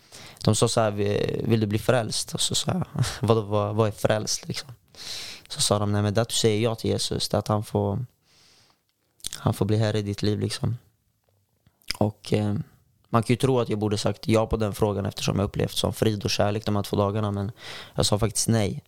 De 0.45 0.55
sa 0.55 0.69
så 0.69 0.81
här, 0.81 0.91
vill 1.43 1.61
du 1.61 1.67
bli 1.67 1.79
frälst? 1.79 2.35
Och 2.35 2.41
så 2.41 2.55
sa 2.55 2.71
jag, 2.73 2.87
vad, 3.29 3.45
vad, 3.45 3.75
vad 3.75 3.89
är 3.89 3.93
frälst? 3.93 4.49
Liksom. 4.49 4.73
Så 5.49 5.61
sa 5.61 5.79
de, 5.79 5.93
nej 5.93 6.03
men 6.03 6.15
det 6.15 6.21
att 6.21 6.29
du 6.29 6.35
säger 6.35 6.61
ja 6.61 6.75
till 6.75 6.91
Jesus, 6.91 7.29
det 7.29 7.39
att 7.39 7.49
han 7.49 7.65
får, 7.65 8.05
han 9.37 9.55
får 9.55 9.67
bli 9.67 9.77
herre 9.77 9.99
i 9.99 10.03
ditt 10.03 10.23
liv. 10.23 10.41
Liksom. 10.41 10.77
Och 11.99 12.33
eh, 12.33 12.55
man 13.09 13.23
kan 13.23 13.35
ju 13.35 13.37
tro 13.37 13.61
att 13.61 13.69
jag 13.69 13.79
borde 13.79 13.99
sagt 13.99 14.29
ja 14.29 14.47
på 14.47 14.57
den 14.57 14.75
frågan 14.75 15.07
eftersom 15.07 15.39
jag 15.39 15.45
upplevt 15.45 15.77
som 15.77 15.93
frid 15.93 16.25
och 16.25 16.31
kärlek 16.31 16.67
de 16.67 16.77
här 16.77 16.83
två 16.83 16.97
dagarna. 16.97 17.31
Men 17.31 17.53
jag 17.95 18.07
sa 18.07 18.19
faktiskt 18.19 18.49
nej. 18.49 18.83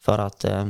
För 0.00 0.18
att 0.18 0.44
eh, 0.44 0.66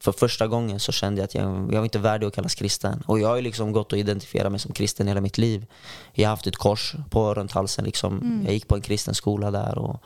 för 0.00 0.12
första 0.12 0.46
gången 0.46 0.80
så 0.80 0.92
kände 0.92 1.20
jag 1.20 1.24
att 1.24 1.34
jag, 1.34 1.44
jag 1.44 1.78
var 1.78 1.84
inte 1.84 1.98
värdig 1.98 2.26
att 2.26 2.34
kallas 2.34 2.54
kristen. 2.54 3.02
Och 3.06 3.20
jag 3.20 3.28
har 3.28 3.36
ju 3.36 3.42
liksom 3.42 3.72
gått 3.72 3.92
och 3.92 3.98
identifierat 3.98 4.52
mig 4.52 4.60
som 4.60 4.72
kristen 4.72 5.08
hela 5.08 5.20
mitt 5.20 5.38
liv. 5.38 5.66
Jag 6.12 6.28
har 6.28 6.30
haft 6.30 6.46
ett 6.46 6.56
kors 6.56 6.94
på 7.10 7.34
runt 7.34 7.52
halsen. 7.52 7.84
Liksom. 7.84 8.18
Mm. 8.18 8.44
Jag 8.44 8.54
gick 8.54 8.68
på 8.68 8.74
en 8.74 8.80
kristen 8.80 9.14
skola 9.14 9.50
där. 9.50 9.78
Och 9.78 10.02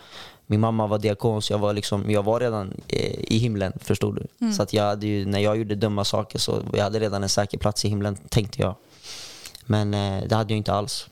min 0.47 0.61
mamma 0.61 0.87
var 0.87 0.99
diakon 0.99 1.43
så 1.43 1.53
jag 1.53 1.59
var, 1.59 1.73
liksom, 1.73 2.11
jag 2.11 2.23
var 2.23 2.41
redan 2.41 2.81
eh, 2.89 3.33
i 3.33 3.39
himlen, 3.39 3.73
förstod 3.81 4.15
du. 4.15 4.27
Mm. 4.41 4.53
Så 4.53 4.63
att 4.63 4.73
jag 4.73 4.85
hade 4.85 5.07
ju, 5.07 5.27
när 5.27 5.39
jag 5.39 5.57
gjorde 5.57 5.75
dumma 5.75 6.05
saker 6.05 6.39
så 6.39 6.63
jag 6.73 6.83
hade 6.83 7.01
redan 7.01 7.23
en 7.23 7.29
säker 7.29 7.59
plats 7.59 7.85
i 7.85 7.89
himlen, 7.89 8.17
tänkte 8.17 8.63
jag. 8.63 8.75
Men 9.67 9.95
eh, 9.95 10.23
det 10.29 10.35
hade 10.35 10.53
jag 10.53 10.59
inte 10.59 10.73
alls. 10.73 11.09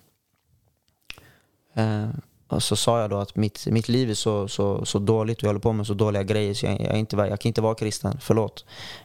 Eh, 1.75 2.09
och 2.51 2.63
så 2.63 2.77
sa 2.77 3.01
jag 3.01 3.11
då 3.11 3.19
att 3.19 3.37
mitt, 3.37 3.67
mitt 3.67 3.89
liv 3.89 4.11
är 4.11 4.15
så, 4.15 4.49
så, 4.49 4.85
så 4.85 4.99
dåligt 4.99 5.39
och 5.39 5.43
jag 5.43 5.49
håller 5.49 5.61
på 5.61 5.73
med 5.73 5.87
så 5.87 5.95
dåliga 5.95 6.23
grejer 6.23 6.55
så 6.55 6.67
jag, 6.67 6.81
jag, 6.81 6.99
inte, 6.99 7.17
jag 7.17 7.41
kan 7.41 7.49
inte 7.49 7.61
vara 7.61 7.75
kristen, 7.75 8.19
förlåt. 8.21 8.65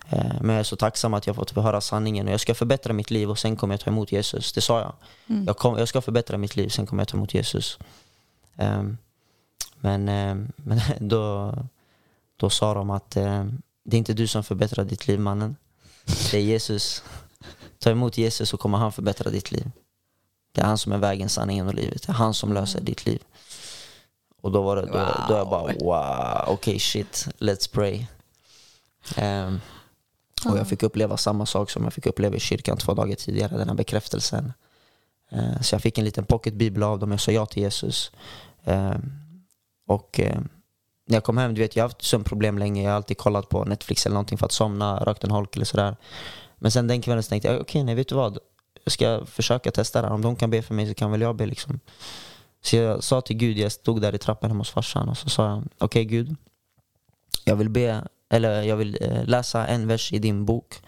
Eh, 0.10 0.42
men 0.42 0.50
jag 0.50 0.60
är 0.60 0.64
så 0.64 0.76
tacksam 0.76 1.14
att 1.14 1.28
jag 1.28 1.36
fått 1.36 1.52
höra 1.52 1.82
sanningen 1.82 2.28
och 2.28 2.34
jag 2.34 2.40
ska 2.40 2.56
förbättra 2.56 2.94
mitt 2.94 3.12
liv 3.12 3.30
och 3.30 3.40
sen 3.40 3.56
kommer 3.56 3.74
jag 3.74 3.82
ta 3.82 3.90
emot 3.90 4.12
Jesus. 4.12 4.54
Det 4.54 4.62
sa 4.62 4.80
jag. 4.80 4.94
Mm. 5.30 5.46
Jag, 5.46 5.58
kom, 5.58 5.78
jag 5.78 5.88
ska 5.88 6.02
förbättra 6.02 6.38
mitt 6.38 6.56
liv, 6.56 6.70
sen 6.70 6.86
kommer 6.86 7.02
jag 7.02 7.08
ta 7.08 7.18
emot 7.18 7.34
Jesus. 7.34 7.80
Eh, 8.56 8.84
men 9.80 10.10
eh, 10.10 10.36
men 10.56 10.80
då, 11.00 11.54
då 12.38 12.50
sa 12.50 12.74
de 12.74 12.90
att 12.90 13.16
ehm, 13.16 13.62
det 13.84 13.96
är 13.96 14.00
inte 14.00 14.14
du 14.14 14.28
som 14.28 14.44
förbättrar 14.44 14.86
ditt 14.86 15.08
liv 15.08 15.20
mannen. 15.20 15.56
Det 16.32 16.38
är 16.38 16.42
Jesus. 16.42 17.04
Ta 17.80 17.90
emot 17.90 18.18
Jesus 18.18 18.50
så 18.50 18.58
kommer 18.58 18.78
han 18.78 18.92
förbättra 18.92 19.30
ditt 19.30 19.52
liv. 19.52 19.72
Det 20.56 20.62
är 20.62 20.66
han 20.66 20.78
som 20.78 20.92
är 20.92 20.98
vägen, 20.98 21.30
sanningen 21.30 21.68
och 21.68 21.74
livet. 21.74 22.04
Det 22.08 22.12
är 22.12 22.14
han 22.14 22.34
som 22.34 22.54
löser 22.54 22.82
ditt 22.82 23.06
liv. 23.06 23.20
Och 24.42 24.52
då 24.52 24.62
var 24.62 24.76
det, 24.76 24.82
då, 24.82 25.26
då 25.30 25.36
jag 25.36 25.50
bara 25.50 25.62
wow, 25.62 26.42
okej 26.42 26.54
okay, 26.54 26.80
shit, 26.80 27.28
let's 27.40 27.72
pray. 27.72 28.06
Um, 29.18 29.62
och 30.46 30.58
jag 30.58 30.68
fick 30.68 30.84
uppleva 30.84 31.18
samma 31.18 31.46
sak 31.46 31.70
som 31.70 31.84
jag 31.84 31.94
fick 31.94 32.06
uppleva 32.06 32.36
i 32.36 32.40
kyrkan 32.40 32.78
två 32.78 32.94
dagar 32.94 33.16
tidigare, 33.16 33.58
den 33.58 33.70
här 33.70 33.76
bekräftelsen. 33.76 34.54
Uh, 35.34 35.62
så 35.62 35.76
jag 35.76 35.82
fick 35.82 35.98
en 35.98 36.06
liten 36.06 36.26
pocketbibel 36.26 36.84
av 36.84 37.00
dem, 37.00 37.12
jag 37.12 37.22
sa 37.22 37.32
ja 37.32 37.46
till 37.46 37.64
Jesus. 37.64 38.12
Uh, 38.68 38.96
och 39.88 40.20
uh, 40.24 40.40
när 41.08 41.16
jag 41.16 41.24
kom 41.24 41.38
hem, 41.38 41.54
du 41.54 41.62
vet 41.62 41.76
jag 41.76 41.84
har 41.84 41.90
haft 41.90 42.04
sömnproblem 42.04 42.58
länge, 42.58 42.84
jag 42.84 42.90
har 42.90 42.96
alltid 42.96 43.18
kollat 43.18 43.50
på 43.50 43.64
Netflix 43.64 44.06
eller 44.06 44.14
någonting 44.14 44.38
för 44.38 44.46
att 44.46 44.52
somna, 44.52 45.00
rökt 45.00 45.24
en 45.24 45.32
holk 45.32 45.56
eller 45.56 45.66
sådär. 45.66 45.96
Men 46.56 46.72
sen 46.72 46.88
den 46.88 47.02
kvällen 47.02 47.24
så 47.24 47.30
tänkte 47.30 47.48
jag, 47.48 47.56
okej 47.56 47.64
okay, 47.64 47.84
nej 47.84 47.96
vet 47.96 48.08
du 48.08 48.16
vad? 48.16 48.38
Jag 48.86 48.92
ska 48.92 49.26
försöka 49.26 49.72
testa 49.72 50.02
det 50.02 50.08
här. 50.08 50.14
Om 50.14 50.22
de 50.22 50.36
kan 50.36 50.50
be 50.50 50.62
för 50.62 50.74
mig 50.74 50.88
så 50.88 50.94
kan 50.94 51.12
väl 51.12 51.22
jag 51.22 51.36
be 51.36 51.46
liksom. 51.46 51.80
Så 52.62 52.76
jag 52.76 53.04
sa 53.04 53.22
till 53.22 53.38
Gud, 53.38 53.58
jag 53.58 53.72
stod 53.72 54.02
där 54.02 54.16
i 54.16 54.18
trappan 54.18 54.50
hemma 54.50 54.62
hos 54.62 54.70
farsan 54.70 55.10
och 55.10 55.18
så 55.18 55.30
sa 55.30 55.48
jag, 55.48 55.58
okej 55.58 55.86
okay, 55.86 56.04
Gud, 56.04 56.36
jag 57.44 57.56
vill 57.56 57.70
be, 57.70 58.08
eller 58.30 58.62
jag 58.62 58.76
vill 58.76 58.98
eh, 59.02 59.26
läsa 59.26 59.68
en 59.68 59.88
vers 59.88 60.14
i 60.14 60.20
din 60.20 60.46
bok 60.46 60.82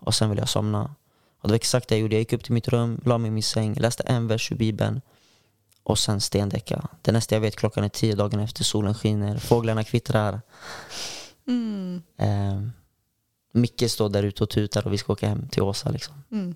och 0.00 0.14
sen 0.14 0.30
vill 0.30 0.38
jag 0.38 0.48
somna. 0.48 0.94
Och 1.40 1.48
det 1.48 1.52
var 1.52 1.56
exakt 1.56 1.88
det 1.88 1.94
jag 1.94 2.02
gjorde. 2.02 2.14
Jag 2.14 2.20
gick 2.20 2.32
upp 2.32 2.44
till 2.44 2.52
mitt 2.52 2.68
rum, 2.68 3.00
la 3.04 3.18
mig 3.18 3.28
i 3.28 3.30
min 3.30 3.42
säng, 3.42 3.74
läste 3.74 4.02
en 4.02 4.26
vers 4.26 4.52
ur 4.52 4.56
bibeln 4.56 5.00
och 5.82 5.98
sen 5.98 6.20
stendäcka. 6.20 6.88
Det 7.02 7.12
nästa 7.12 7.34
jag 7.34 7.40
vet 7.40 7.56
klockan 7.56 7.84
är 7.84 7.88
tio 7.88 8.14
dagen 8.14 8.40
efter, 8.40 8.64
solen 8.64 8.94
skiner, 8.94 9.38
fåglarna 9.38 9.84
kvittrar. 9.84 10.40
Mm. 11.46 12.02
Eh, 12.16 12.62
Micke 13.52 13.90
står 13.90 14.08
där 14.08 14.22
ute 14.22 14.42
och 14.42 14.50
tutar 14.50 14.86
och 14.86 14.92
vi 14.92 14.98
ska 14.98 15.12
åka 15.12 15.28
hem 15.28 15.48
till 15.48 15.62
Åsa. 15.62 15.90
Liksom. 15.90 16.14
Mm. 16.30 16.54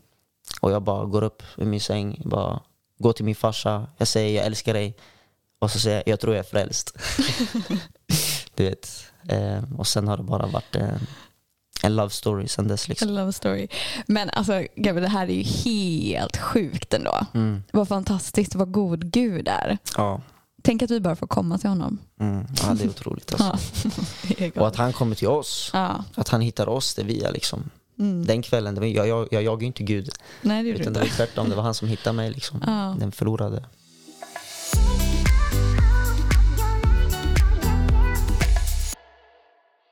Och 0.61 0.72
jag 0.72 0.82
bara 0.82 1.04
går 1.04 1.22
upp 1.22 1.42
i 1.56 1.64
min 1.64 1.80
säng, 1.80 2.22
bara 2.25 2.61
går 2.99 3.12
till 3.12 3.25
min 3.25 3.34
farsa, 3.34 3.87
jag 3.99 4.08
säger 4.08 4.37
jag 4.37 4.46
älskar 4.46 4.75
dig 4.75 4.96
och 5.58 5.70
så 5.70 5.78
säger 5.78 5.96
jag 5.96 6.08
jag 6.08 6.20
tror 6.20 6.34
jag 6.34 6.44
är 6.44 6.50
frälst. 6.50 6.99
du 8.54 8.64
vet. 8.64 9.12
Eh, 9.28 9.78
och 9.78 9.87
sen 9.87 10.08
har 10.08 10.16
det 10.16 10.22
bara 10.22 10.46
varit 10.46 10.76
eh, 10.76 10.96
en 11.82 11.96
love 11.96 12.11
story 12.11 12.49
sen 12.49 12.68
dess. 12.68 12.88
Liksom. 12.88 13.08
En 13.08 13.14
love 13.14 13.32
story. 13.32 13.68
Men 14.06 14.30
alltså, 14.30 14.66
Gabriel, 14.76 15.02
det 15.02 15.08
här 15.08 15.26
är 15.26 15.34
ju 15.34 15.42
helt 15.42 16.37
sjukt 16.37 16.94
ändå. 16.94 17.26
Mm. 17.34 17.62
Vad 17.72 17.88
fantastiskt, 17.88 18.54
vad 18.54 18.72
god 18.72 19.12
Gud 19.12 19.49
är. 19.49 19.78
Ja. 19.96 20.20
Tänk 20.62 20.82
att 20.82 20.90
vi 20.90 21.00
bara 21.00 21.16
får 21.16 21.26
komma 21.26 21.58
till 21.58 21.68
honom. 21.68 21.99
Mm. 22.20 22.46
Ja, 22.62 22.75
det 22.75 22.84
är 22.84 22.88
otroligt. 22.88 23.32
Alltså. 23.32 23.78
ja, 24.38 24.50
och 24.56 24.68
att 24.68 24.76
han 24.76 24.92
kommer 24.92 25.14
till 25.14 25.28
oss. 25.28 25.70
Ja. 25.72 26.04
Att 26.14 26.28
han 26.28 26.40
hittar 26.40 26.68
oss 26.68 26.94
där 26.94 27.04
vi 27.04 27.22
är. 27.22 27.32
Liksom. 27.32 27.70
Mm. 27.99 28.26
Den 28.26 28.42
kvällen, 28.42 28.75
var, 28.75 28.87
jag, 28.87 29.08
jag, 29.08 29.28
jag 29.30 29.42
jagade 29.42 29.64
inte 29.64 29.82
Gud. 29.82 30.11
Nej, 30.42 30.62
det 30.62 30.68
utan 30.68 30.87
inte. 30.87 31.00
det 31.00 31.06
var 31.06 31.16
tvärtom, 31.16 31.49
det 31.49 31.56
var 31.56 31.62
han 31.62 31.75
som 31.75 31.88
hittade 31.88 32.16
mig. 32.16 32.30
Liksom. 32.30 32.62
Ja. 32.66 32.96
Den 32.99 33.12
förlorade. 33.12 33.64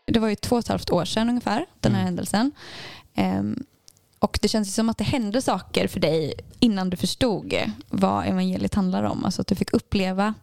Det 0.06 0.20
var 0.20 0.28
ju 0.28 0.36
två 0.36 0.56
och 0.56 0.60
ett 0.60 0.68
halvt 0.68 0.90
år 0.90 1.04
sedan 1.04 1.28
ungefär, 1.28 1.66
den 1.80 1.92
här 1.92 2.00
mm. 2.00 2.06
händelsen. 2.06 2.52
Um, 3.16 3.64
och 4.18 4.38
det 4.42 4.48
känns 4.48 4.74
som 4.74 4.88
att 4.88 4.98
det 4.98 5.04
hände 5.04 5.42
saker 5.42 5.88
för 5.88 6.00
dig 6.00 6.34
innan 6.58 6.90
du 6.90 6.96
förstod 6.96 7.54
vad 7.88 8.26
evangeliet 8.26 8.74
handlar 8.74 9.02
om. 9.02 9.24
Alltså 9.24 9.40
att 9.40 9.46
du 9.46 9.54
fick 9.54 9.72
uppleva 9.72 10.34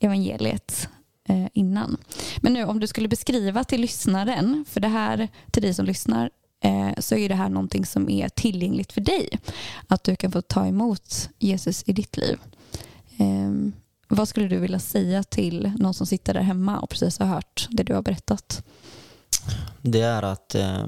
evangeliet 0.00 0.88
eh, 1.28 1.46
innan. 1.52 1.96
Men 2.36 2.52
nu 2.52 2.64
om 2.64 2.80
du 2.80 2.86
skulle 2.86 3.08
beskriva 3.08 3.64
till 3.64 3.80
lyssnaren, 3.80 4.64
för 4.68 4.80
det 4.80 4.88
här 4.88 5.28
till 5.50 5.62
dig 5.62 5.74
som 5.74 5.86
lyssnar, 5.86 6.30
Eh, 6.60 6.90
så 6.98 7.16
är 7.16 7.28
det 7.28 7.34
här 7.34 7.48
någonting 7.48 7.86
som 7.86 8.10
är 8.10 8.28
tillgängligt 8.28 8.92
för 8.92 9.00
dig. 9.00 9.28
Att 9.86 10.04
du 10.04 10.16
kan 10.16 10.32
få 10.32 10.42
ta 10.42 10.66
emot 10.66 11.28
Jesus 11.38 11.84
i 11.86 11.92
ditt 11.92 12.16
liv. 12.16 12.38
Ehm, 13.16 13.72
vad 14.08 14.28
skulle 14.28 14.48
du 14.48 14.58
vilja 14.58 14.78
säga 14.78 15.22
till 15.22 15.72
någon 15.78 15.94
som 15.94 16.06
sitter 16.06 16.34
där 16.34 16.40
hemma 16.40 16.78
och 16.78 16.90
precis 16.90 17.18
har 17.18 17.26
hört 17.26 17.66
det 17.70 17.82
du 17.82 17.94
har 17.94 18.02
berättat? 18.02 18.64
Det 19.82 20.00
är 20.00 20.22
att 20.22 20.54
eh, 20.54 20.86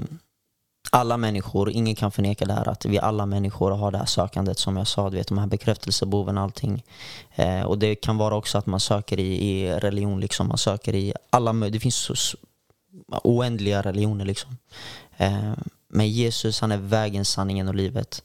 alla 0.93 1.17
människor, 1.17 1.71
ingen 1.71 1.95
kan 1.95 2.11
förneka 2.11 2.45
det 2.45 2.53
här 2.53 2.69
att 2.69 2.85
vi 2.85 2.99
alla 2.99 3.27
människor 3.27 3.71
har 3.71 3.91
det 3.91 3.99
här 3.99 4.07
sökandet 4.07 4.59
som 4.59 4.77
jag 4.77 4.87
sa, 4.87 5.11
du 5.11 5.17
vet 5.17 5.29
de 5.29 5.39
här 5.39 5.47
bekräftelsebehoven 5.47 6.39
och 6.39 6.45
allting. 6.45 6.85
Eh, 7.35 7.62
och 7.62 7.79
det 7.79 7.95
kan 7.95 8.17
vara 8.17 8.37
också 8.37 8.59
att 8.59 8.67
man 8.67 8.81
söker 8.81 9.21
i, 9.21 9.50
i 9.50 9.73
religion, 9.75 10.21
liksom. 10.21 10.49
man 10.49 10.59
söker 10.59 10.95
i 10.95 11.12
alla 11.31 11.53
Det 11.53 11.81
finns 11.81 11.97
så, 11.97 12.15
oändliga 13.23 13.83
religioner 13.83 14.25
liksom. 14.25 14.57
Eh, 15.17 15.53
men 15.89 16.09
Jesus 16.09 16.61
han 16.61 16.73
är 16.73 16.77
vägen, 16.77 17.25
sanningen 17.25 17.69
och 17.69 17.75
livet. 17.75 18.23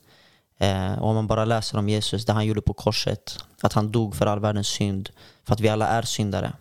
Eh, 0.58 0.94
och 0.94 1.10
om 1.10 1.16
man 1.16 1.28
bara 1.28 1.46
läser 1.46 1.78
om 1.78 1.90
Jesus, 1.90 2.26
det 2.26 2.34
han 2.34 2.46
gjorde 2.46 2.62
på 2.62 2.74
korset, 2.74 3.38
att 3.62 3.74
han 3.74 3.92
dog 3.92 4.16
för 4.16 4.26
all 4.26 4.40
världens 4.40 4.68
synd, 4.68 5.10
för 5.44 5.54
att 5.54 5.60
vi 5.60 5.70
alla 5.70 5.88
är 5.88 6.02
syndare. 6.02 6.54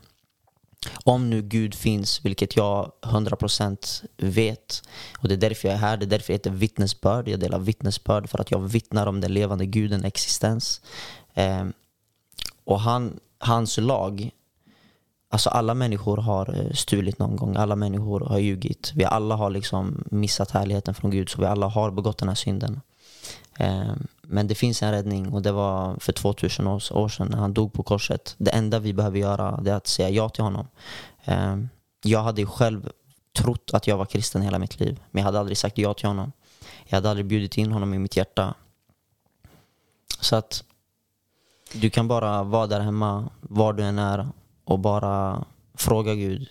Om 1.05 1.31
nu 1.31 1.43
Gud 1.43 1.75
finns, 1.75 2.25
vilket 2.25 2.57
jag 2.57 2.93
100% 3.03 4.05
vet, 4.17 4.83
och 5.19 5.29
det 5.29 5.35
är 5.35 5.39
därför 5.39 5.69
jag 5.69 5.75
är 5.75 5.81
här, 5.81 5.97
det 5.97 6.05
är 6.05 6.11
därför 6.11 6.33
jag 6.33 6.39
heter 6.39 6.51
vittnesbörd. 6.51 7.29
Jag 7.29 7.41
delar 7.41 7.59
vittnesbörd 7.59 8.29
för 8.29 8.39
att 8.39 8.51
jag 8.51 8.59
vittnar 8.59 9.07
om 9.07 9.21
den 9.21 9.35
levande 9.35 9.67
guden 9.67 10.05
existens. 10.05 10.81
Eh, 11.35 11.65
och 12.65 12.81
han, 12.81 13.21
hans 13.39 13.79
lag, 13.79 14.31
alltså 15.35 15.51
alla 15.51 15.75
människor 15.75 16.17
har 16.17 16.55
eh, 16.61 16.73
stulit 16.73 17.19
någon 17.19 17.37
gång, 17.37 17.57
alla 17.57 17.77
människor 17.77 18.21
har 18.21 18.39
ljugit. 18.39 18.93
Vi 18.95 19.05
alla 19.05 19.35
har 19.35 19.51
liksom 19.51 20.05
missat 20.11 20.51
härligheten 20.51 20.95
från 20.95 21.11
Gud, 21.11 21.29
så 21.29 21.41
vi 21.41 21.47
alla 21.47 21.67
har 21.67 21.91
begått 21.91 22.19
den 22.19 22.29
här 22.29 22.35
synden. 22.35 22.81
Ehm, 23.59 24.07
men 24.23 24.47
det 24.49 24.55
finns 24.55 24.83
en 24.83 24.91
räddning 24.91 25.33
och 25.33 25.43
det 25.43 25.53
var 25.53 25.97
för 26.01 26.13
2000 26.13 26.67
år 26.67 27.09
sedan 27.09 27.29
när 27.31 27.39
han 27.39 27.55
dog 27.55 27.73
på 27.73 27.83
korset. 27.83 28.35
Det 28.39 28.51
enda 28.51 28.79
vi 28.79 28.93
behöver 28.93 29.19
göra 29.19 29.63
är 29.67 29.73
att 29.73 29.87
säga 29.87 30.09
ja 30.09 30.29
till 30.29 30.45
honom. 30.45 30.69
Ehm, 31.25 31.69
jag 32.05 32.23
hade 32.23 32.47
själv 32.47 32.91
trott 33.39 33.71
att 33.73 33.87
jag 33.87 33.97
var 33.97 34.07
kristen 34.07 34.43
hela 34.43 34.59
mitt 34.59 34.81
liv, 34.81 35.01
men 35.11 35.21
jag 35.21 35.25
hade 35.25 35.41
aldrig 35.41 35.59
sagt 35.59 35.79
ja 35.79 35.95
till 35.95 36.09
honom. 36.09 36.33
Jag 36.85 36.97
hade 36.97 37.11
aldrig 37.11 37.27
bjudit 37.27 37.59
in 37.59 37.73
honom 37.73 37.95
i 37.95 37.99
mitt 37.99 38.17
hjärta. 38.17 38.55
Så 40.21 40.37
att 40.37 40.65
du 41.73 41.91
kan 41.91 42.09
bara 42.09 42.43
vara 42.43 42.67
där 42.67 42.81
hemma, 42.81 43.29
var 43.41 43.73
du 43.73 43.83
än 43.83 43.99
är 43.99 44.29
och 44.65 44.79
bara 44.79 45.45
fråga 45.75 46.15
Gud. 46.15 46.49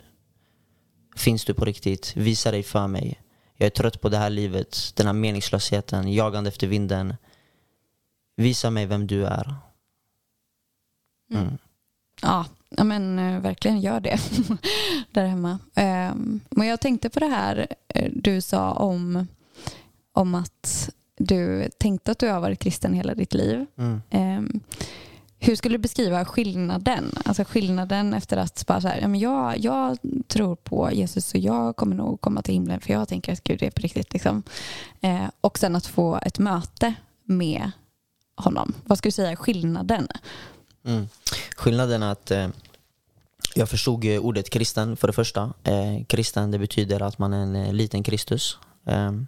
Finns 1.15 1.46
du 1.46 1.53
på 1.53 1.65
riktigt? 1.65 2.15
Visa 2.15 2.51
dig 2.51 2.63
för 2.63 2.88
mig. 2.88 3.22
Jag 3.55 3.65
är 3.65 3.70
trött 3.70 4.01
på 4.01 4.10
det 4.10 4.17
här 4.17 4.29
livet, 4.29 4.91
den 4.96 5.05
här 5.05 5.13
meningslösheten, 5.13 6.13
jagande 6.13 6.48
efter 6.48 6.67
vinden. 6.67 7.15
Visa 8.36 8.70
mig 8.70 8.86
vem 8.86 9.08
du 9.08 9.25
är. 9.25 9.55
Mm. 11.32 11.43
mm. 11.43 11.58
Ja, 12.22 12.46
men 12.84 13.20
eh, 13.20 13.39
verkligen 13.39 13.82
gör 13.82 14.00
det 14.00 14.20
där 15.12 15.25
hemma. 15.25 15.60
Um, 16.12 16.41
men 16.50 16.67
jag 16.67 16.79
tänkte 16.79 17.10
på 17.10 17.20
det 17.20 17.27
här 17.27 17.67
eh, 17.88 18.12
du 18.15 18.41
sa 18.41 18.72
om, 18.72 19.27
om 20.12 20.36
att 20.36 20.89
du 21.17 21.70
tänkte 21.77 22.12
att 22.12 22.20
du 22.20 22.29
har 22.29 22.39
varit 22.39 22.60
kristen 22.60 22.93
hela 22.93 23.15
ditt 23.15 23.34
liv. 23.34 23.65
Mm. 23.77 24.62
Hur 25.46 25.56
skulle 25.56 25.78
du 25.78 25.82
beskriva 25.82 26.26
skillnaden? 26.26 27.12
Alltså 27.26 27.44
skillnaden 27.44 28.14
efter 28.14 28.38
att 28.38 28.66
bara 28.68 28.82
så 28.82 28.88
här, 28.88 29.02
ja, 29.02 29.08
men 29.08 29.20
jag, 29.20 29.58
jag 29.58 29.98
tror 30.28 30.56
på 30.56 30.92
Jesus 30.92 31.34
och 31.34 31.40
jag 31.40 31.76
kommer 31.76 31.96
nog 31.96 32.22
komma 32.22 32.42
till 32.42 32.54
himlen 32.54 32.82
för 32.82 32.94
jag 32.94 33.08
tänker 33.08 33.34
att 33.34 33.44
Gud 33.44 33.64
är 33.64 33.72
på 33.72 33.82
riktigt. 33.82 34.14
Liksom. 34.14 34.44
Eh, 35.02 35.26
och 35.42 35.60
sen 35.60 35.76
att 35.76 35.86
få 35.86 36.20
ett 36.26 36.40
möte 36.40 36.94
med 37.24 37.72
honom. 38.36 38.74
Vad 38.86 38.98
skulle 38.98 39.10
du 39.10 39.12
säga 39.12 39.32
är 39.32 39.36
skillnaden? 39.36 40.08
Mm. 40.86 41.08
Skillnaden 41.56 42.04
är 42.04 42.12
att 42.12 42.32
eh, 42.32 42.48
jag 43.56 43.70
förstod 43.70 44.06
ordet 44.06 44.50
kristen 44.50 44.98
för 44.98 45.08
det 45.08 45.14
första. 45.14 45.54
Eh, 45.64 46.06
kristen 46.08 46.52
det 46.52 46.60
betyder 46.60 47.02
att 47.02 47.20
man 47.20 47.34
är 47.34 47.44
en 47.44 47.56
eh, 47.56 47.74
liten 47.74 48.04
Kristus. 48.04 48.58
Ehm, 48.86 49.28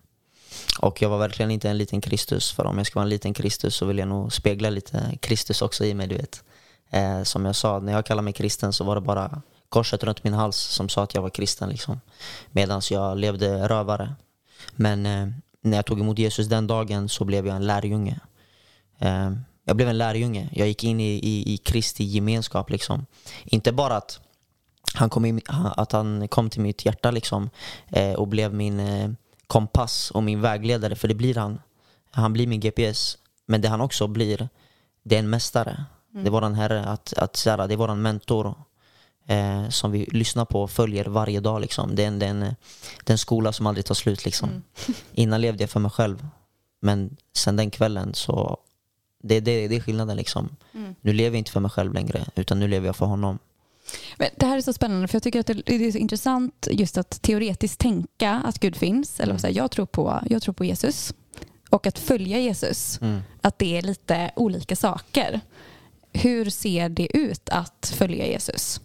och 0.80 1.02
jag 1.02 1.10
var 1.10 1.18
verkligen 1.18 1.52
inte 1.52 1.70
en 1.70 1.78
liten 1.78 2.02
Kristus, 2.02 2.52
för 2.52 2.66
om 2.66 2.78
jag 2.78 2.88
ska 2.88 3.00
vara 3.00 3.06
en 3.06 3.10
liten 3.10 3.34
Kristus 3.34 3.76
så 3.76 3.86
vill 3.86 3.98
jag 3.98 4.08
nog 4.08 4.34
spegla 4.34 4.70
lite 4.70 5.18
Kristus 5.22 5.62
också 5.62 5.86
i 5.86 5.94
mig, 5.94 6.08
du 6.08 6.16
vet. 6.16 6.44
Eh, 6.90 7.24
som 7.24 7.46
jag 7.46 7.56
sa, 7.56 7.80
när 7.80 7.94
jag 7.94 8.06
kallade 8.06 8.24
mig 8.24 8.34
kristen 8.34 8.74
så 8.74 8.84
var 8.84 8.96
det 8.96 9.02
bara 9.02 9.42
korset 9.70 10.04
runt 10.04 10.24
min 10.24 10.34
hals 10.34 10.58
som 10.58 10.90
sa 10.90 11.04
att 11.04 11.16
jag 11.16 11.22
var 11.22 11.30
kristen. 11.30 11.70
Liksom. 11.70 12.02
Medan 12.52 12.82
jag 12.90 13.18
levde 13.18 13.68
rövare. 13.68 14.16
Men 14.72 15.06
eh, 15.06 15.28
när 15.62 15.78
jag 15.78 15.86
tog 15.86 16.00
emot 16.00 16.20
Jesus 16.20 16.48
den 16.48 16.68
dagen 16.68 17.10
så 17.10 17.26
blev 17.26 17.48
jag 17.48 17.56
en 17.56 17.68
lärjunge. 17.68 18.20
Eh, 19.00 19.32
jag 19.66 19.76
blev 19.76 19.90
en 19.90 19.98
lärjunge. 19.98 20.50
Jag 20.52 20.68
gick 20.68 20.84
in 20.84 21.00
i, 21.00 21.14
i, 21.14 21.54
i 21.54 21.58
Kristi 21.58 22.04
gemenskap. 22.04 22.70
Liksom. 22.70 23.06
Inte 23.44 23.72
bara 23.72 23.96
att 23.96 24.20
han 24.94 25.10
kom, 25.10 25.26
in, 25.26 25.42
att 25.76 25.92
han 25.92 26.28
kom 26.28 26.50
till 26.50 26.62
mitt 26.62 26.86
hjärta 26.86 27.12
liksom, 27.12 27.50
eh, 27.88 28.14
och 28.14 28.28
blev 28.28 28.54
min 28.54 28.80
eh, 28.80 29.10
kompass 29.48 30.12
och 30.12 30.24
min 30.24 30.42
vägledare, 30.42 30.96
för 30.96 31.08
det 31.08 31.16
blir 31.16 31.36
han. 31.36 31.62
Han 32.12 32.34
blir 32.34 32.48
min 32.48 32.60
GPS. 32.60 33.18
Men 33.46 33.62
det 33.62 33.68
han 33.68 33.82
också 33.82 34.08
blir, 34.08 34.50
det 35.04 35.16
är 35.16 35.20
en 35.20 35.30
mästare. 35.30 35.86
Mm. 36.12 36.24
Det 36.24 36.30
är 36.30 36.32
våran 36.32 36.56
herre, 36.56 36.86
att, 36.86 37.14
att, 37.18 37.36
så 37.36 37.68
det 37.68 37.74
är 37.74 37.78
våran 37.78 38.02
mentor 38.02 38.56
eh, 39.26 39.70
som 39.70 39.92
vi 39.92 40.06
lyssnar 40.06 40.46
på 40.46 40.64
och 40.64 40.72
följer 40.72 41.06
varje 41.06 41.40
dag. 41.40 41.62
Liksom. 41.62 41.96
Det, 41.96 42.04
är 42.04 42.08
en, 42.08 42.20
det, 42.20 42.26
är 42.26 42.30
en, 42.30 42.40
det 42.40 42.56
är 43.06 43.12
en 43.12 43.18
skola 43.18 43.54
som 43.54 43.68
aldrig 43.68 43.86
tar 43.86 43.96
slut. 43.96 44.26
Liksom. 44.26 44.50
Mm. 44.50 44.64
Innan 45.14 45.42
levde 45.42 45.64
jag 45.64 45.70
för 45.70 45.80
mig 45.80 45.92
själv. 45.92 46.28
Men 46.80 47.18
sen 47.34 47.56
den 47.56 47.72
kvällen 47.72 48.14
så 48.14 48.58
Det, 49.24 49.40
det, 49.40 49.68
det 49.68 49.76
är 49.76 49.80
skillnaden 49.80 50.18
liksom. 50.18 50.50
Mm. 50.74 50.96
Nu 51.02 51.14
lever 51.14 51.36
jag 51.36 51.40
inte 51.40 51.52
för 51.52 51.60
mig 51.60 51.72
själv 51.72 51.94
längre, 51.94 52.26
utan 52.36 52.60
nu 52.60 52.68
lever 52.68 52.86
jag 52.86 52.96
för 52.96 53.06
honom. 53.06 53.40
Men 54.18 54.30
det 54.38 54.46
här 54.46 54.58
är 54.58 54.62
så 54.62 54.74
spännande 54.74 55.08
för 55.08 55.16
jag 55.16 55.24
tycker 55.24 55.40
att 55.40 55.48
det 55.66 55.70
är 55.88 55.92
så 55.92 55.98
intressant 55.98 56.68
just 56.72 56.98
att 56.98 57.22
teoretiskt 57.22 57.80
tänka 57.80 58.32
att 58.46 58.60
Gud 58.60 58.76
finns. 58.76 59.20
Eller 59.20 59.38
så 59.38 59.48
här, 59.48 59.54
jag, 59.54 59.72
tror 59.72 59.86
på, 59.86 60.20
jag 60.30 60.42
tror 60.42 60.54
på 60.54 60.66
Jesus. 60.66 61.14
Och 61.70 61.88
att 61.88 62.00
följa 62.00 62.40
Jesus. 62.40 63.02
Mm. 63.02 63.22
Att 63.42 63.60
det 63.60 63.78
är 63.78 63.82
lite 63.82 64.32
olika 64.36 64.76
saker. 64.76 65.42
Hur 66.14 66.50
ser 66.50 66.90
det 66.90 67.18
ut 67.18 67.50
att 67.50 67.94
följa 67.98 68.28
Jesus? 68.28 68.82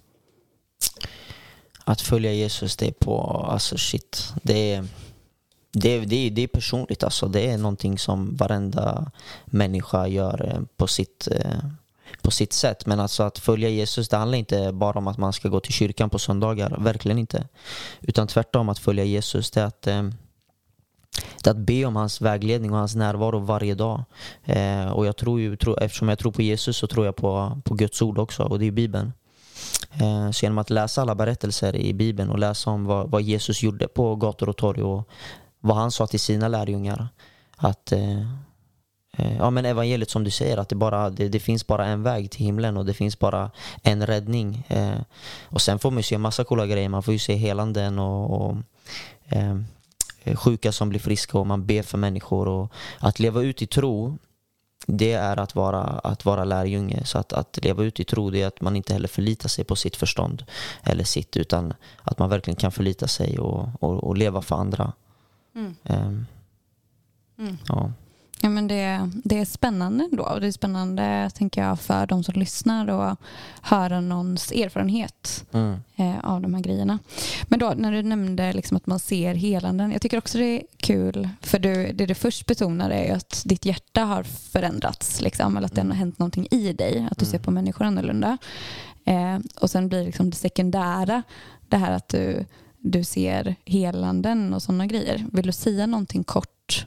Att 1.84 2.00
följa 2.00 2.32
Jesus, 2.32 2.76
det 2.76 2.86
är 2.88 2.92
på, 2.92 3.20
alltså 3.50 3.78
shit. 3.78 4.28
Det 4.42 4.72
är, 4.74 4.86
det, 5.72 5.88
är- 5.88 6.06
det, 6.06 6.16
är, 6.16 6.30
det 6.30 6.42
är 6.42 6.46
personligt 6.46 7.02
alltså. 7.04 7.28
Det 7.28 7.50
är 7.50 7.58
någonting 7.58 7.98
som 7.98 8.36
varenda 8.36 9.10
människa 9.44 10.06
gör 10.06 10.52
eh, 10.54 10.60
på 10.76 10.86
sitt, 10.86 11.28
eh, 11.30 11.58
på 12.22 12.30
sitt 12.30 12.52
sätt. 12.52 12.86
Men 12.86 13.00
alltså 13.00 13.22
att 13.22 13.38
följa 13.38 13.68
Jesus, 13.68 14.08
det 14.08 14.16
handlar 14.16 14.38
inte 14.38 14.72
bara 14.72 14.98
om 14.98 15.06
att 15.06 15.18
man 15.18 15.32
ska 15.32 15.48
gå 15.48 15.60
till 15.60 15.72
kyrkan 15.72 16.10
på 16.10 16.18
söndagar. 16.18 16.76
Verkligen 16.78 17.18
inte. 17.18 17.48
Utan 18.00 18.26
tvärtom, 18.26 18.68
att 18.68 18.78
följa 18.78 19.04
Jesus, 19.04 19.50
det 19.50 19.60
är 19.60 19.64
att 19.64 19.86
eh, 19.86 20.02
det 21.42 21.50
är 21.50 21.50
att 21.50 21.56
be 21.56 21.84
om 21.84 21.96
hans 21.96 22.20
vägledning 22.20 22.72
och 22.72 22.78
hans 22.78 22.94
närvaro 22.94 23.38
varje 23.38 23.74
dag. 23.74 24.04
Eh, 24.44 24.90
och 24.90 25.06
jag 25.06 25.16
tror 25.16 25.40
ju, 25.40 25.56
tro, 25.56 25.76
eftersom 25.76 26.08
jag 26.08 26.18
tror 26.18 26.32
på 26.32 26.42
Jesus 26.42 26.76
så 26.76 26.86
tror 26.86 27.06
jag 27.06 27.16
på, 27.16 27.60
på 27.64 27.74
Guds 27.74 28.02
ord 28.02 28.18
också 28.18 28.42
och 28.42 28.58
det 28.58 28.66
är 28.66 28.70
Bibeln. 28.70 29.12
Eh, 29.92 30.30
så 30.30 30.44
genom 30.44 30.58
att 30.58 30.70
läsa 30.70 31.02
alla 31.02 31.14
berättelser 31.14 31.76
i 31.76 31.94
Bibeln 31.94 32.30
och 32.30 32.38
läsa 32.38 32.70
om 32.70 32.84
vad, 32.84 33.10
vad 33.10 33.22
Jesus 33.22 33.62
gjorde 33.62 33.88
på 33.88 34.16
gator 34.16 34.48
och 34.48 34.56
torg 34.56 34.82
och 34.82 35.08
vad 35.60 35.76
han 35.76 35.90
sa 35.90 36.06
till 36.06 36.20
sina 36.20 36.48
lärjungar. 36.48 37.08
Att 37.56 37.92
eh, 37.92 38.18
eh, 38.18 38.26
ja, 39.38 39.50
men 39.50 39.64
evangeliet 39.64 40.10
som 40.10 40.24
du 40.24 40.30
säger, 40.30 40.56
att 40.56 40.68
det, 40.68 40.74
bara, 40.76 41.10
det, 41.10 41.28
det 41.28 41.40
finns 41.40 41.66
bara 41.66 41.86
en 41.86 42.02
väg 42.02 42.30
till 42.30 42.44
himlen 42.44 42.76
och 42.76 42.86
det 42.86 42.94
finns 42.94 43.18
bara 43.18 43.50
en 43.82 44.06
räddning. 44.06 44.66
Eh, 44.68 45.00
och 45.44 45.62
sen 45.62 45.78
får 45.78 45.90
man 45.90 45.98
ju 45.98 46.02
se 46.02 46.18
massa 46.18 46.44
coola 46.44 46.66
grejer. 46.66 46.88
Man 46.88 47.02
får 47.02 47.12
ju 47.12 47.18
se 47.18 47.34
helanden 47.34 47.98
och, 47.98 48.40
och 48.40 48.56
eh, 49.28 49.56
sjuka 50.36 50.72
som 50.72 50.88
blir 50.88 51.00
friska 51.00 51.38
och 51.38 51.46
man 51.46 51.66
ber 51.66 51.82
för 51.82 51.98
människor. 51.98 52.48
Och 52.48 52.72
att 52.98 53.18
leva 53.18 53.42
ut 53.42 53.62
i 53.62 53.66
tro, 53.66 54.18
det 54.86 55.12
är 55.12 55.36
att 55.36 55.54
vara, 55.54 55.82
att 55.82 56.24
vara 56.24 56.44
lärjunge. 56.44 57.04
Så 57.04 57.18
att, 57.18 57.32
att 57.32 57.58
leva 57.62 57.82
ut 57.82 58.00
i 58.00 58.04
tro, 58.04 58.30
det 58.30 58.42
är 58.42 58.46
att 58.46 58.60
man 58.60 58.76
inte 58.76 58.92
heller 58.92 59.08
förlitar 59.08 59.48
sig 59.48 59.64
på 59.64 59.76
sitt 59.76 59.96
förstånd 59.96 60.44
eller 60.82 61.04
sitt, 61.04 61.36
utan 61.36 61.74
att 62.02 62.18
man 62.18 62.28
verkligen 62.30 62.56
kan 62.56 62.72
förlita 62.72 63.08
sig 63.08 63.38
och, 63.38 63.68
och, 63.80 64.04
och 64.04 64.16
leva 64.16 64.42
för 64.42 64.56
andra. 64.56 64.92
Mm. 65.54 65.76
Ehm, 65.84 66.26
Mm. 67.40 67.58
ja. 67.68 67.92
Ja, 68.42 68.48
men 68.48 68.68
det, 68.68 69.10
det 69.24 69.38
är 69.38 69.44
spännande. 69.44 70.04
Och 70.04 70.40
det 70.40 70.46
är 70.46 70.52
spännande 70.52 71.30
tänker 71.34 71.62
jag, 71.62 71.80
för 71.80 72.06
de 72.06 72.24
som 72.24 72.34
lyssnar 72.34 72.88
och 72.90 73.16
höra 73.62 74.00
någons 74.00 74.52
erfarenhet 74.52 75.44
Mm. 75.52 75.76
eh, 75.96 76.18
av 76.24 76.40
de 76.40 76.54
här 76.54 76.62
grejerna. 76.62 76.98
Men 77.48 77.58
då 77.58 77.74
när 77.76 77.92
du 77.92 78.02
nämnde 78.02 78.52
liksom 78.52 78.76
att 78.76 78.86
man 78.86 78.98
ser 78.98 79.34
helanden. 79.34 79.92
Jag 79.92 80.02
tycker 80.02 80.18
också 80.18 80.38
det 80.38 80.44
är 80.44 80.62
kul 80.76 81.28
för 81.40 81.58
du, 81.58 81.92
det 81.92 82.06
du 82.06 82.14
först 82.14 82.46
betonade 82.46 82.94
är 82.94 83.14
att 83.16 83.42
ditt 83.46 83.64
hjärta 83.64 84.04
har 84.04 84.22
förändrats. 84.22 85.20
Liksom, 85.20 85.56
eller 85.56 85.66
att 85.66 85.74
det 85.74 85.82
har 85.82 85.90
hänt 85.90 86.18
någonting 86.18 86.46
i 86.50 86.72
dig. 86.72 87.08
Att 87.10 87.18
du 87.18 87.24
ser 87.24 87.38
på 87.38 87.50
människor 87.50 87.84
annorlunda. 87.84 88.38
Eh, 89.04 89.38
och 89.60 89.70
sen 89.70 89.88
blir 89.88 90.04
liksom 90.04 90.30
det 90.30 90.36
sekundära 90.36 91.22
det 91.68 91.76
här 91.76 91.92
att 91.92 92.08
du, 92.08 92.44
du 92.78 93.04
ser 93.04 93.56
helanden 93.64 94.54
och 94.54 94.62
sådana 94.62 94.86
grejer. 94.86 95.26
Vill 95.32 95.46
du 95.46 95.52
säga 95.52 95.86
någonting 95.86 96.24
kort 96.24 96.86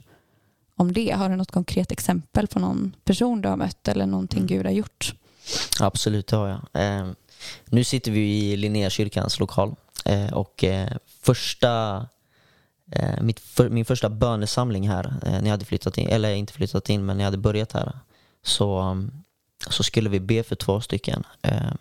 om 0.76 0.92
det? 0.92 1.10
Har 1.10 1.28
du 1.28 1.36
något 1.36 1.50
konkret 1.50 1.92
exempel 1.92 2.46
på 2.46 2.58
någon 2.58 2.96
person 3.04 3.40
du 3.40 3.48
har 3.48 3.56
mött 3.56 3.88
eller 3.88 4.06
någonting 4.06 4.46
Gud 4.46 4.66
har 4.66 4.72
gjort? 4.72 5.14
Absolut, 5.80 6.26
det 6.26 6.36
har 6.36 6.48
jag. 6.48 6.60
Eh, 6.84 7.06
nu 7.64 7.84
sitter 7.84 8.10
vi 8.10 8.52
i 8.52 8.56
Linnéakyrkans 8.56 9.40
lokal 9.40 9.74
eh, 10.04 10.32
och 10.32 10.64
eh, 10.64 10.92
första, 11.22 11.96
eh, 12.92 13.34
för, 13.40 13.68
min 13.68 13.84
första 13.84 14.08
bönesamling 14.08 14.88
här, 14.88 15.14
eh, 15.22 15.32
när 15.32 15.44
jag 15.44 15.50
hade 15.50 15.64
flyttat 15.64 15.98
in, 15.98 16.08
eller 16.08 16.34
inte 16.34 16.52
flyttat 16.52 16.90
in, 16.90 17.06
men 17.06 17.16
när 17.16 17.24
jag 17.24 17.26
hade 17.26 17.38
börjat 17.38 17.72
här, 17.72 17.98
så, 18.42 18.96
så 19.70 19.82
skulle 19.82 20.10
vi 20.10 20.20
be 20.20 20.42
för 20.42 20.56
två 20.56 20.80
stycken. 20.80 21.24
Eh, 21.42 21.72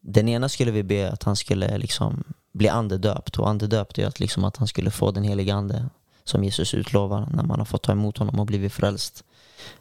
den 0.00 0.28
ena 0.28 0.48
skulle 0.48 0.70
vi 0.70 0.82
be 0.82 1.10
att 1.12 1.22
han 1.22 1.36
skulle 1.36 1.78
liksom 1.78 2.24
bli 2.52 2.68
andedöpt 2.68 3.38
och 3.38 3.48
andedöpt 3.48 3.98
är 3.98 4.06
att, 4.06 4.20
liksom 4.20 4.44
att 4.44 4.56
han 4.56 4.68
skulle 4.68 4.90
få 4.90 5.10
den 5.10 5.24
heliga 5.24 5.54
ande 5.54 5.88
som 6.28 6.44
Jesus 6.44 6.74
utlovar 6.74 7.28
när 7.30 7.42
man 7.42 7.58
har 7.58 7.66
fått 7.66 7.82
ta 7.82 7.92
emot 7.92 8.18
honom 8.18 8.40
och 8.40 8.46
blivit 8.46 8.72
frälst. 8.72 9.24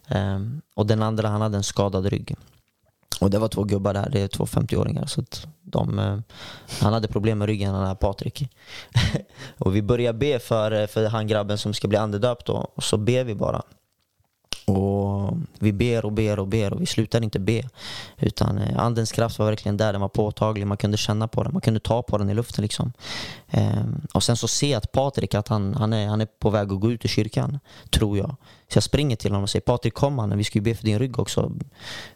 Ehm, 0.08 0.62
och 0.76 0.86
den 0.86 1.04
andra, 1.04 1.28
han 1.28 1.42
hade 1.42 1.58
en 1.58 1.64
skadad 1.64 2.06
rygg. 2.06 2.36
Och 3.22 3.30
det 3.30 3.40
var 3.40 3.48
två 3.48 3.64
gubbar 3.64 3.94
där, 3.94 4.10
det 4.10 4.22
är 4.22 4.28
två 4.28 4.46
50-åringar. 4.46 5.06
Så 5.06 5.22
att 5.22 5.48
de, 5.62 6.00
eh, 6.00 6.20
han 6.82 6.94
hade 6.94 7.08
problem 7.08 7.38
med 7.38 7.48
ryggen, 7.48 7.74
den 7.74 7.86
här 7.86 7.96
Patrik. 7.96 8.50
och 9.58 9.76
vi 9.76 9.82
börjar 9.82 10.14
be 10.14 10.40
för, 10.40 10.72
eh, 10.72 10.88
för 10.88 11.06
han 11.06 11.28
grabben 11.28 11.58
som 11.58 11.74
ska 11.74 11.88
bli 11.88 11.98
andedöpt 11.98 12.46
då. 12.46 12.72
Och 12.76 12.84
så 12.84 12.98
ber 12.98 13.24
vi 13.24 13.36
bara. 13.36 13.62
Och 14.67 15.34
vi 15.60 15.73
ber 15.73 16.06
och 16.06 16.12
ber 16.12 16.39
och 16.39 16.47
ber 16.47 16.73
och 16.73 16.82
vi 16.82 16.86
slutar 16.86 17.23
inte 17.23 17.39
be. 17.39 17.63
Utan 18.17 18.58
eh, 18.58 18.80
andens 18.80 19.12
kraft 19.12 19.39
var 19.39 19.45
verkligen 19.45 19.77
där, 19.77 19.91
den 19.91 20.01
var 20.01 20.10
påtaglig. 20.10 20.67
Man 20.67 20.77
kunde 20.77 20.97
känna 20.97 21.27
på 21.27 21.43
den, 21.43 21.53
man 21.53 21.62
kunde 21.62 21.80
ta 21.80 22.01
på 22.01 22.17
den 22.17 22.30
i 22.30 22.34
luften. 22.34 22.62
Liksom. 22.62 22.93
Ehm, 23.49 24.01
och 24.13 24.23
sen 24.23 24.38
så 24.38 24.47
ser 24.47 24.71
jag 24.71 24.77
att 24.77 24.91
Patrik, 24.91 25.34
att 25.36 25.47
han, 25.47 25.73
han, 25.73 25.93
är, 25.93 26.08
han 26.08 26.21
är 26.21 26.25
på 26.25 26.49
väg 26.49 26.71
att 26.71 26.80
gå 26.80 26.91
ut 26.91 27.06
ur 27.06 27.10
kyrkan, 27.10 27.60
tror 27.89 28.17
jag. 28.17 28.36
Så 28.69 28.77
jag 28.77 28.84
springer 28.84 29.15
till 29.15 29.32
honom 29.32 29.43
och 29.43 29.49
säger 29.49 29.62
Patrik 29.62 29.93
kom 29.93 30.13
mannen, 30.13 30.38
vi 30.38 30.43
ska 30.43 30.60
ju 30.60 30.63
be 30.63 30.75
för 30.75 30.86
din 30.86 30.99
rygg 30.99 31.19
också. 31.19 31.51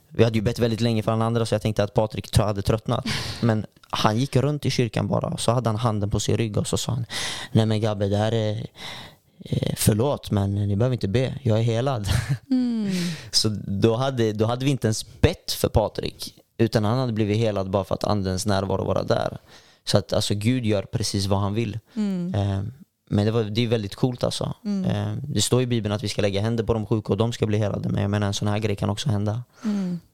Vi 0.10 0.24
hade 0.24 0.36
ju 0.36 0.42
bett 0.42 0.60
väldigt 0.60 0.82
länge 0.82 1.04
för 1.04 1.12
den 1.12 1.22
andra 1.22 1.46
så 1.46 1.56
jag 1.56 1.62
tänkte 1.62 1.84
att 1.84 1.94
Patrik 1.94 2.38
hade 2.38 2.62
tröttnat. 2.62 3.06
Men 3.42 3.66
han 3.90 4.18
gick 4.18 4.36
runt 4.36 4.66
i 4.66 4.70
kyrkan 4.70 5.08
bara 5.08 5.38
så 5.38 5.52
hade 5.52 5.70
han 5.70 5.76
handen 5.76 6.10
på 6.10 6.20
sin 6.20 6.38
rygg 6.38 6.58
och 6.58 6.68
så 6.68 6.78
sa 6.78 6.92
han 6.92 7.06
Nej 7.52 7.66
men 7.66 7.82
Gabbe, 7.82 8.08
det 8.08 8.18
här 8.18 8.32
är 8.32 8.66
förlåt 9.78 10.32
men 10.32 10.56
ni 10.56 10.76
behöver 10.76 10.94
inte 10.94 11.08
be, 11.08 11.40
jag 11.44 11.60
är 11.60 11.64
helad. 11.64 12.08
så 13.32 13.50
då 13.68 13.96
hade, 13.96 14.34
då 14.34 14.46
hade 14.46 14.66
vi 14.66 14.72
inte 14.72 14.88
ens 14.88 15.22
bett 15.22 15.52
för 15.52 15.70
Patrik 15.70 16.42
utan 16.58 16.86
han 16.86 16.98
hade 16.98 17.14
blivit 17.14 17.38
helad 17.38 17.70
bara 17.70 17.84
för 17.84 17.96
att 17.96 18.04
andens 18.04 18.46
närvaro 18.46 18.84
var 18.84 19.04
där. 19.04 19.38
Så 19.84 19.98
att 19.98 20.14
alltså 20.14 20.34
Gud 20.36 20.66
gör 20.66 20.84
precis 20.84 21.26
vad 21.26 21.40
han 21.40 21.54
vill. 21.54 21.80
Eh, 22.36 22.64
men 23.10 23.26
det, 23.26 23.32
var, 23.32 23.44
det 23.44 23.62
är 23.62 23.68
väldigt 23.68 23.96
coolt 23.96 24.24
alltså. 24.24 24.54
Eh, 24.88 25.14
det 25.24 25.42
står 25.42 25.62
i 25.62 25.66
Bibeln 25.66 25.96
att 25.96 26.04
vi 26.04 26.08
ska 26.08 26.22
lägga 26.22 26.42
händer 26.42 26.64
på 26.64 26.74
de 26.74 26.86
sjuka 26.86 27.14
och 27.14 27.18
de 27.18 27.34
ska 27.34 27.46
bli 27.46 27.58
helade. 27.58 27.90
Men 27.90 28.02
jag 28.02 28.12
menar 28.12 28.28
en 28.28 28.34
sån 28.34 28.48
här 28.48 28.60
grej 28.60 28.76
kan 28.76 28.90
också 28.90 29.10
hända. 29.10 29.44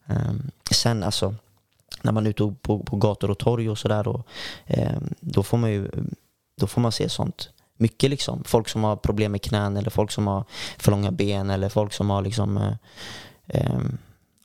Eh, 0.08 0.34
sen 0.72 1.04
alltså, 1.04 1.36
när 2.02 2.12
man 2.12 2.26
är 2.26 2.30
ute 2.30 2.56
på, 2.62 2.80
på 2.80 2.96
gator 2.96 3.32
och 3.32 3.38
torg 3.38 3.70
och 3.70 3.78
sådär, 3.78 4.24
eh, 4.66 4.98
då 5.20 5.44
får 5.44 5.58
man 5.58 5.72
ju 5.72 5.90
då 6.62 6.68
får 6.68 6.82
man 6.82 6.92
se 6.92 7.10
sånt. 7.10 7.50
Mycket 7.78 8.10
liksom. 8.10 8.44
Folk 8.44 8.70
som 8.70 8.84
har 8.84 8.96
problem 8.96 9.32
med 9.32 9.42
knän 9.42 9.78
eller 9.78 9.90
folk 9.90 10.12
som 10.12 10.28
har 10.28 10.44
för 10.78 10.92
långa 10.92 11.12
ben 11.12 11.50
eller 11.50 11.70
folk 11.70 11.94
som 11.94 12.10
har 12.10 12.22
liksom, 12.22 12.58
eh, 12.58 12.74
eh, 13.48 13.80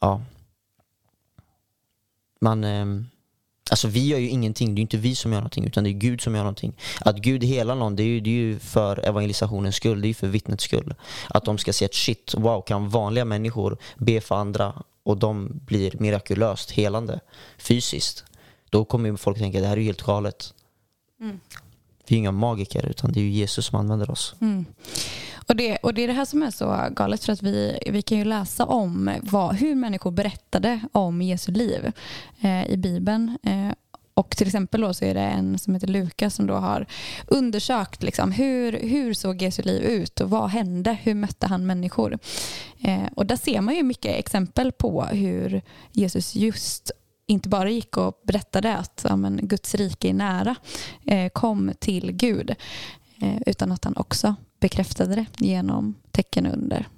ja. 0.00 0.22
Man, 2.40 2.64
eh, 2.64 2.86
Alltså 3.70 3.88
vi 3.88 4.06
gör 4.06 4.18
ju 4.18 4.28
ingenting, 4.28 4.74
det 4.74 4.78
är 4.78 4.82
inte 4.82 4.96
vi 4.96 5.14
som 5.14 5.32
gör 5.32 5.40
någonting 5.40 5.64
utan 5.64 5.84
det 5.84 5.90
är 5.90 5.92
Gud 5.92 6.20
som 6.20 6.34
gör 6.34 6.42
någonting. 6.42 6.76
Att 7.00 7.16
Gud 7.16 7.44
helar 7.44 7.74
någon 7.74 7.96
det 7.96 8.02
är 8.02 8.06
ju, 8.06 8.20
det 8.20 8.30
är 8.30 8.34
ju 8.34 8.58
för 8.58 8.98
evangelisationens 8.98 9.76
skull, 9.76 10.00
det 10.00 10.06
är 10.06 10.08
ju 10.08 10.14
för 10.14 10.26
vittnets 10.26 10.64
skull. 10.64 10.94
Att 11.28 11.44
de 11.44 11.58
ska 11.58 11.72
se 11.72 11.84
att 11.84 11.94
shit, 11.94 12.34
wow, 12.36 12.62
kan 12.62 12.88
vanliga 12.88 13.24
människor 13.24 13.78
be 13.96 14.20
för 14.20 14.34
andra 14.34 14.82
och 15.02 15.16
de 15.16 15.60
blir 15.66 15.92
mirakulöst 15.98 16.70
helande 16.70 17.20
fysiskt. 17.58 18.24
Då 18.70 18.84
kommer 18.84 19.08
ju 19.10 19.16
folk 19.16 19.38
tänka 19.38 19.60
det 19.60 19.66
här 19.66 19.76
är 19.76 19.80
ju 19.80 19.86
helt 19.86 20.02
galet. 20.02 20.54
Mm. 21.20 21.40
Vi 22.06 22.14
är 22.14 22.18
inga 22.18 22.32
magiker 22.32 22.86
utan 22.86 23.12
det 23.12 23.20
är 23.20 23.24
ju 23.24 23.30
Jesus 23.30 23.66
som 23.66 23.78
använder 23.78 24.10
oss. 24.10 24.34
Mm. 24.40 24.64
Och, 25.48 25.56
det, 25.56 25.76
och 25.76 25.94
det 25.94 26.02
är 26.02 26.08
det 26.08 26.12
här 26.12 26.24
som 26.24 26.42
är 26.42 26.50
så 26.50 26.88
galet 26.90 27.24
för 27.24 27.32
att 27.32 27.42
vi, 27.42 27.78
vi 27.86 28.02
kan 28.02 28.18
ju 28.18 28.24
läsa 28.24 28.64
om 28.64 29.10
vad, 29.22 29.54
hur 29.54 29.74
människor 29.74 30.10
berättade 30.10 30.80
om 30.92 31.22
Jesu 31.22 31.52
liv 31.52 31.92
eh, 32.40 32.66
i 32.70 32.76
Bibeln. 32.76 33.38
Eh, 33.42 33.72
och 34.14 34.36
till 34.36 34.46
exempel 34.46 34.80
då 34.80 34.94
så 34.94 35.04
är 35.04 35.14
det 35.14 35.20
en 35.20 35.58
som 35.58 35.74
heter 35.74 35.86
Lukas 35.86 36.34
som 36.34 36.46
då 36.46 36.54
har 36.54 36.86
undersökt 37.26 38.02
liksom 38.02 38.32
hur, 38.32 38.72
hur 38.72 39.14
såg 39.14 39.42
Jesu 39.42 39.62
liv 39.62 39.82
ut 39.82 40.20
och 40.20 40.30
vad 40.30 40.50
hände? 40.50 40.96
Hur 41.02 41.14
mötte 41.14 41.46
han 41.46 41.66
människor? 41.66 42.18
Eh, 42.80 43.06
och 43.16 43.26
där 43.26 43.36
ser 43.36 43.60
man 43.60 43.74
ju 43.74 43.82
mycket 43.82 44.16
exempel 44.18 44.72
på 44.72 45.04
hur 45.04 45.62
Jesus 45.92 46.34
just 46.34 46.92
inte 47.32 47.48
bara 47.48 47.70
gick 47.70 47.96
och 47.96 48.20
berättade 48.22 48.76
att 48.76 49.06
ja, 49.08 49.16
men, 49.16 49.40
Guds 49.42 49.74
rike 49.74 50.08
är 50.08 50.14
nära, 50.14 50.56
eh, 51.06 51.28
kom 51.28 51.72
till 51.78 52.12
Gud, 52.12 52.50
eh, 53.20 53.42
utan 53.46 53.72
att 53.72 53.84
han 53.84 53.96
också 53.96 54.34
bekräftade 54.60 55.14
det 55.14 55.26
genom 55.46 55.94
tecken 56.10 56.46
under. 56.46 56.88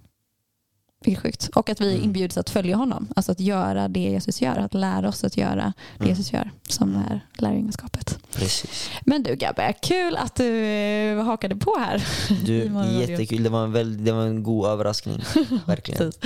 Vilket 1.05 1.23
sjukt. 1.23 1.51
Och 1.55 1.71
att 1.71 1.81
vi 1.81 1.91
Mm. 1.93 2.05
inbjuds 2.05 2.37
att 2.39 2.51
följa 2.51 2.77
honom. 2.77 3.09
Alltså 3.17 3.33
att 3.33 3.41
göra 3.41 3.89
det 3.89 4.01
Jesus 4.01 4.43
gör. 4.43 4.57
Att 4.57 4.75
lära 4.75 5.09
oss 5.09 5.25
att 5.25 5.37
göra 5.37 5.55
det 5.55 5.73
Mm. 6.05 6.09
Jesus 6.09 6.33
gör. 6.33 6.51
Som 6.69 6.97
är 6.97 7.21
lärjungaskapet. 7.35 8.19
Precis. 8.35 8.91
Men 9.05 9.23
du 9.23 9.35
Gabbe, 9.37 9.73
kul 9.83 10.17
att 10.17 10.35
du 10.35 10.65
eh, 10.65 11.25
hakade 11.25 11.57
på 11.57 11.77
här. 11.79 12.05
Du, 12.45 12.55
jättekul. 13.09 13.43
Det 13.43 13.49
var, 13.51 13.65
en 13.65 13.73
väldigt, 13.73 14.05
det 14.05 14.13
var 14.13 14.23
en 14.27 14.43
god 14.43 14.67
överraskning. 14.67 15.21
Verkligen. 15.67 15.99
Precis. 16.13 16.21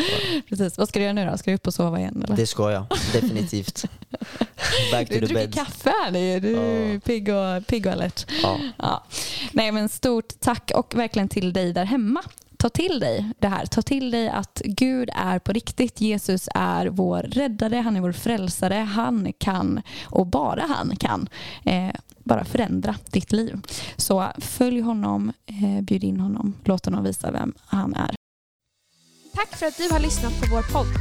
Precis. 0.49 0.79
Vad 0.79 0.88
ska 0.88 0.99
du 0.99 1.03
göra 1.05 1.12
nu 1.12 1.27
då? 1.31 1.38
Ska 1.38 1.51
du 1.51 1.55
upp 1.55 1.67
och 1.67 1.75
sova 1.75 1.99
igen? 1.99 2.23
Eller? 2.25 2.37
Det 2.37 2.47
ska 2.47 2.71
jag. 2.73 2.85
Definitivt. 3.12 3.85
Back 4.93 5.09
Du 5.09 5.14
to 5.14 5.21
the 5.21 5.27
dricker 5.27 5.35
bed. 5.35 5.55
kaffe 5.55 5.93
här 6.05 6.11
nu. 6.11 6.41
Du 6.41 6.57
är 6.57 6.93
Ja. 6.95 7.01
pigg 7.01 7.29
och, 7.29 7.67
pigg 7.67 7.87
och 7.87 7.93
alert. 7.93 8.27
Ja. 8.43 8.59
Ja. 8.77 9.05
Nej, 9.53 9.73
men 9.73 9.88
stort 9.88 10.41
tack 10.41 10.71
och 10.75 10.95
verkligen 10.97 11.29
till 11.29 11.53
dig 11.53 11.73
där 11.73 11.85
hemma. 11.85 12.23
Ta 12.59 12.68
till 12.68 13.01
dig 13.01 13.33
det 13.38 13.49
här. 13.49 13.66
Ta 13.66 13.83
till 13.83 14.11
dig 14.11 14.29
att 14.29 14.62
Gud 14.64 15.11
är 15.14 15.38
på 15.38 15.53
riktigt. 15.53 16.01
Jesus 16.01 16.49
är 16.55 16.87
vår 16.87 17.23
räddare, 17.23 17.77
han 17.77 17.97
är 17.97 18.01
vår 18.01 18.12
frälsare. 18.12 18.75
Han 18.75 19.33
kan, 19.38 19.83
och 20.05 20.27
bara 20.27 20.62
han 20.68 20.97
kan, 20.97 21.29
eh, 21.64 21.94
bara 22.18 22.44
förändra 22.44 22.94
ditt 23.11 23.33
liv. 23.33 23.61
Så 23.97 24.27
följ 24.38 24.81
honom, 24.81 25.33
eh, 25.47 25.83
bjud 25.83 26.05
in 26.05 26.21
honom, 26.21 26.55
låt 26.64 26.85
honom 26.85 27.05
visa 27.05 27.31
vem 27.31 27.55
han 27.66 27.94
är. 27.94 28.14
Tack 29.35 29.57
för 29.57 29.66
att 29.66 29.77
du 29.77 29.88
har 29.92 30.01
lyssnat 30.01 30.40
på 30.40 30.47
vår 30.51 30.73
podd. 30.73 30.92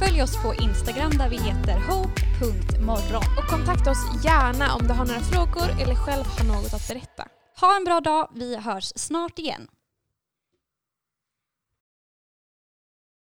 Följ 0.00 0.22
oss 0.22 0.42
på 0.42 0.54
Instagram 0.54 1.10
där 1.10 1.28
vi 1.28 1.36
heter 1.36 1.80
hope.morgon. 1.88 3.22
Och 3.38 3.50
kontakta 3.50 3.90
oss 3.90 4.24
gärna 4.24 4.74
om 4.74 4.86
du 4.86 4.92
har 4.94 5.06
några 5.06 5.20
frågor 5.20 5.82
eller 5.82 5.94
själv 5.94 6.24
har 6.38 6.44
något 6.44 6.74
att 6.74 6.88
berätta. 6.88 7.24
Ha 7.60 7.76
en 7.76 7.84
bra 7.84 8.00
dag, 8.00 8.28
vi 8.34 8.56
hörs 8.56 8.92
snart 8.96 9.38
igen. 9.38 9.68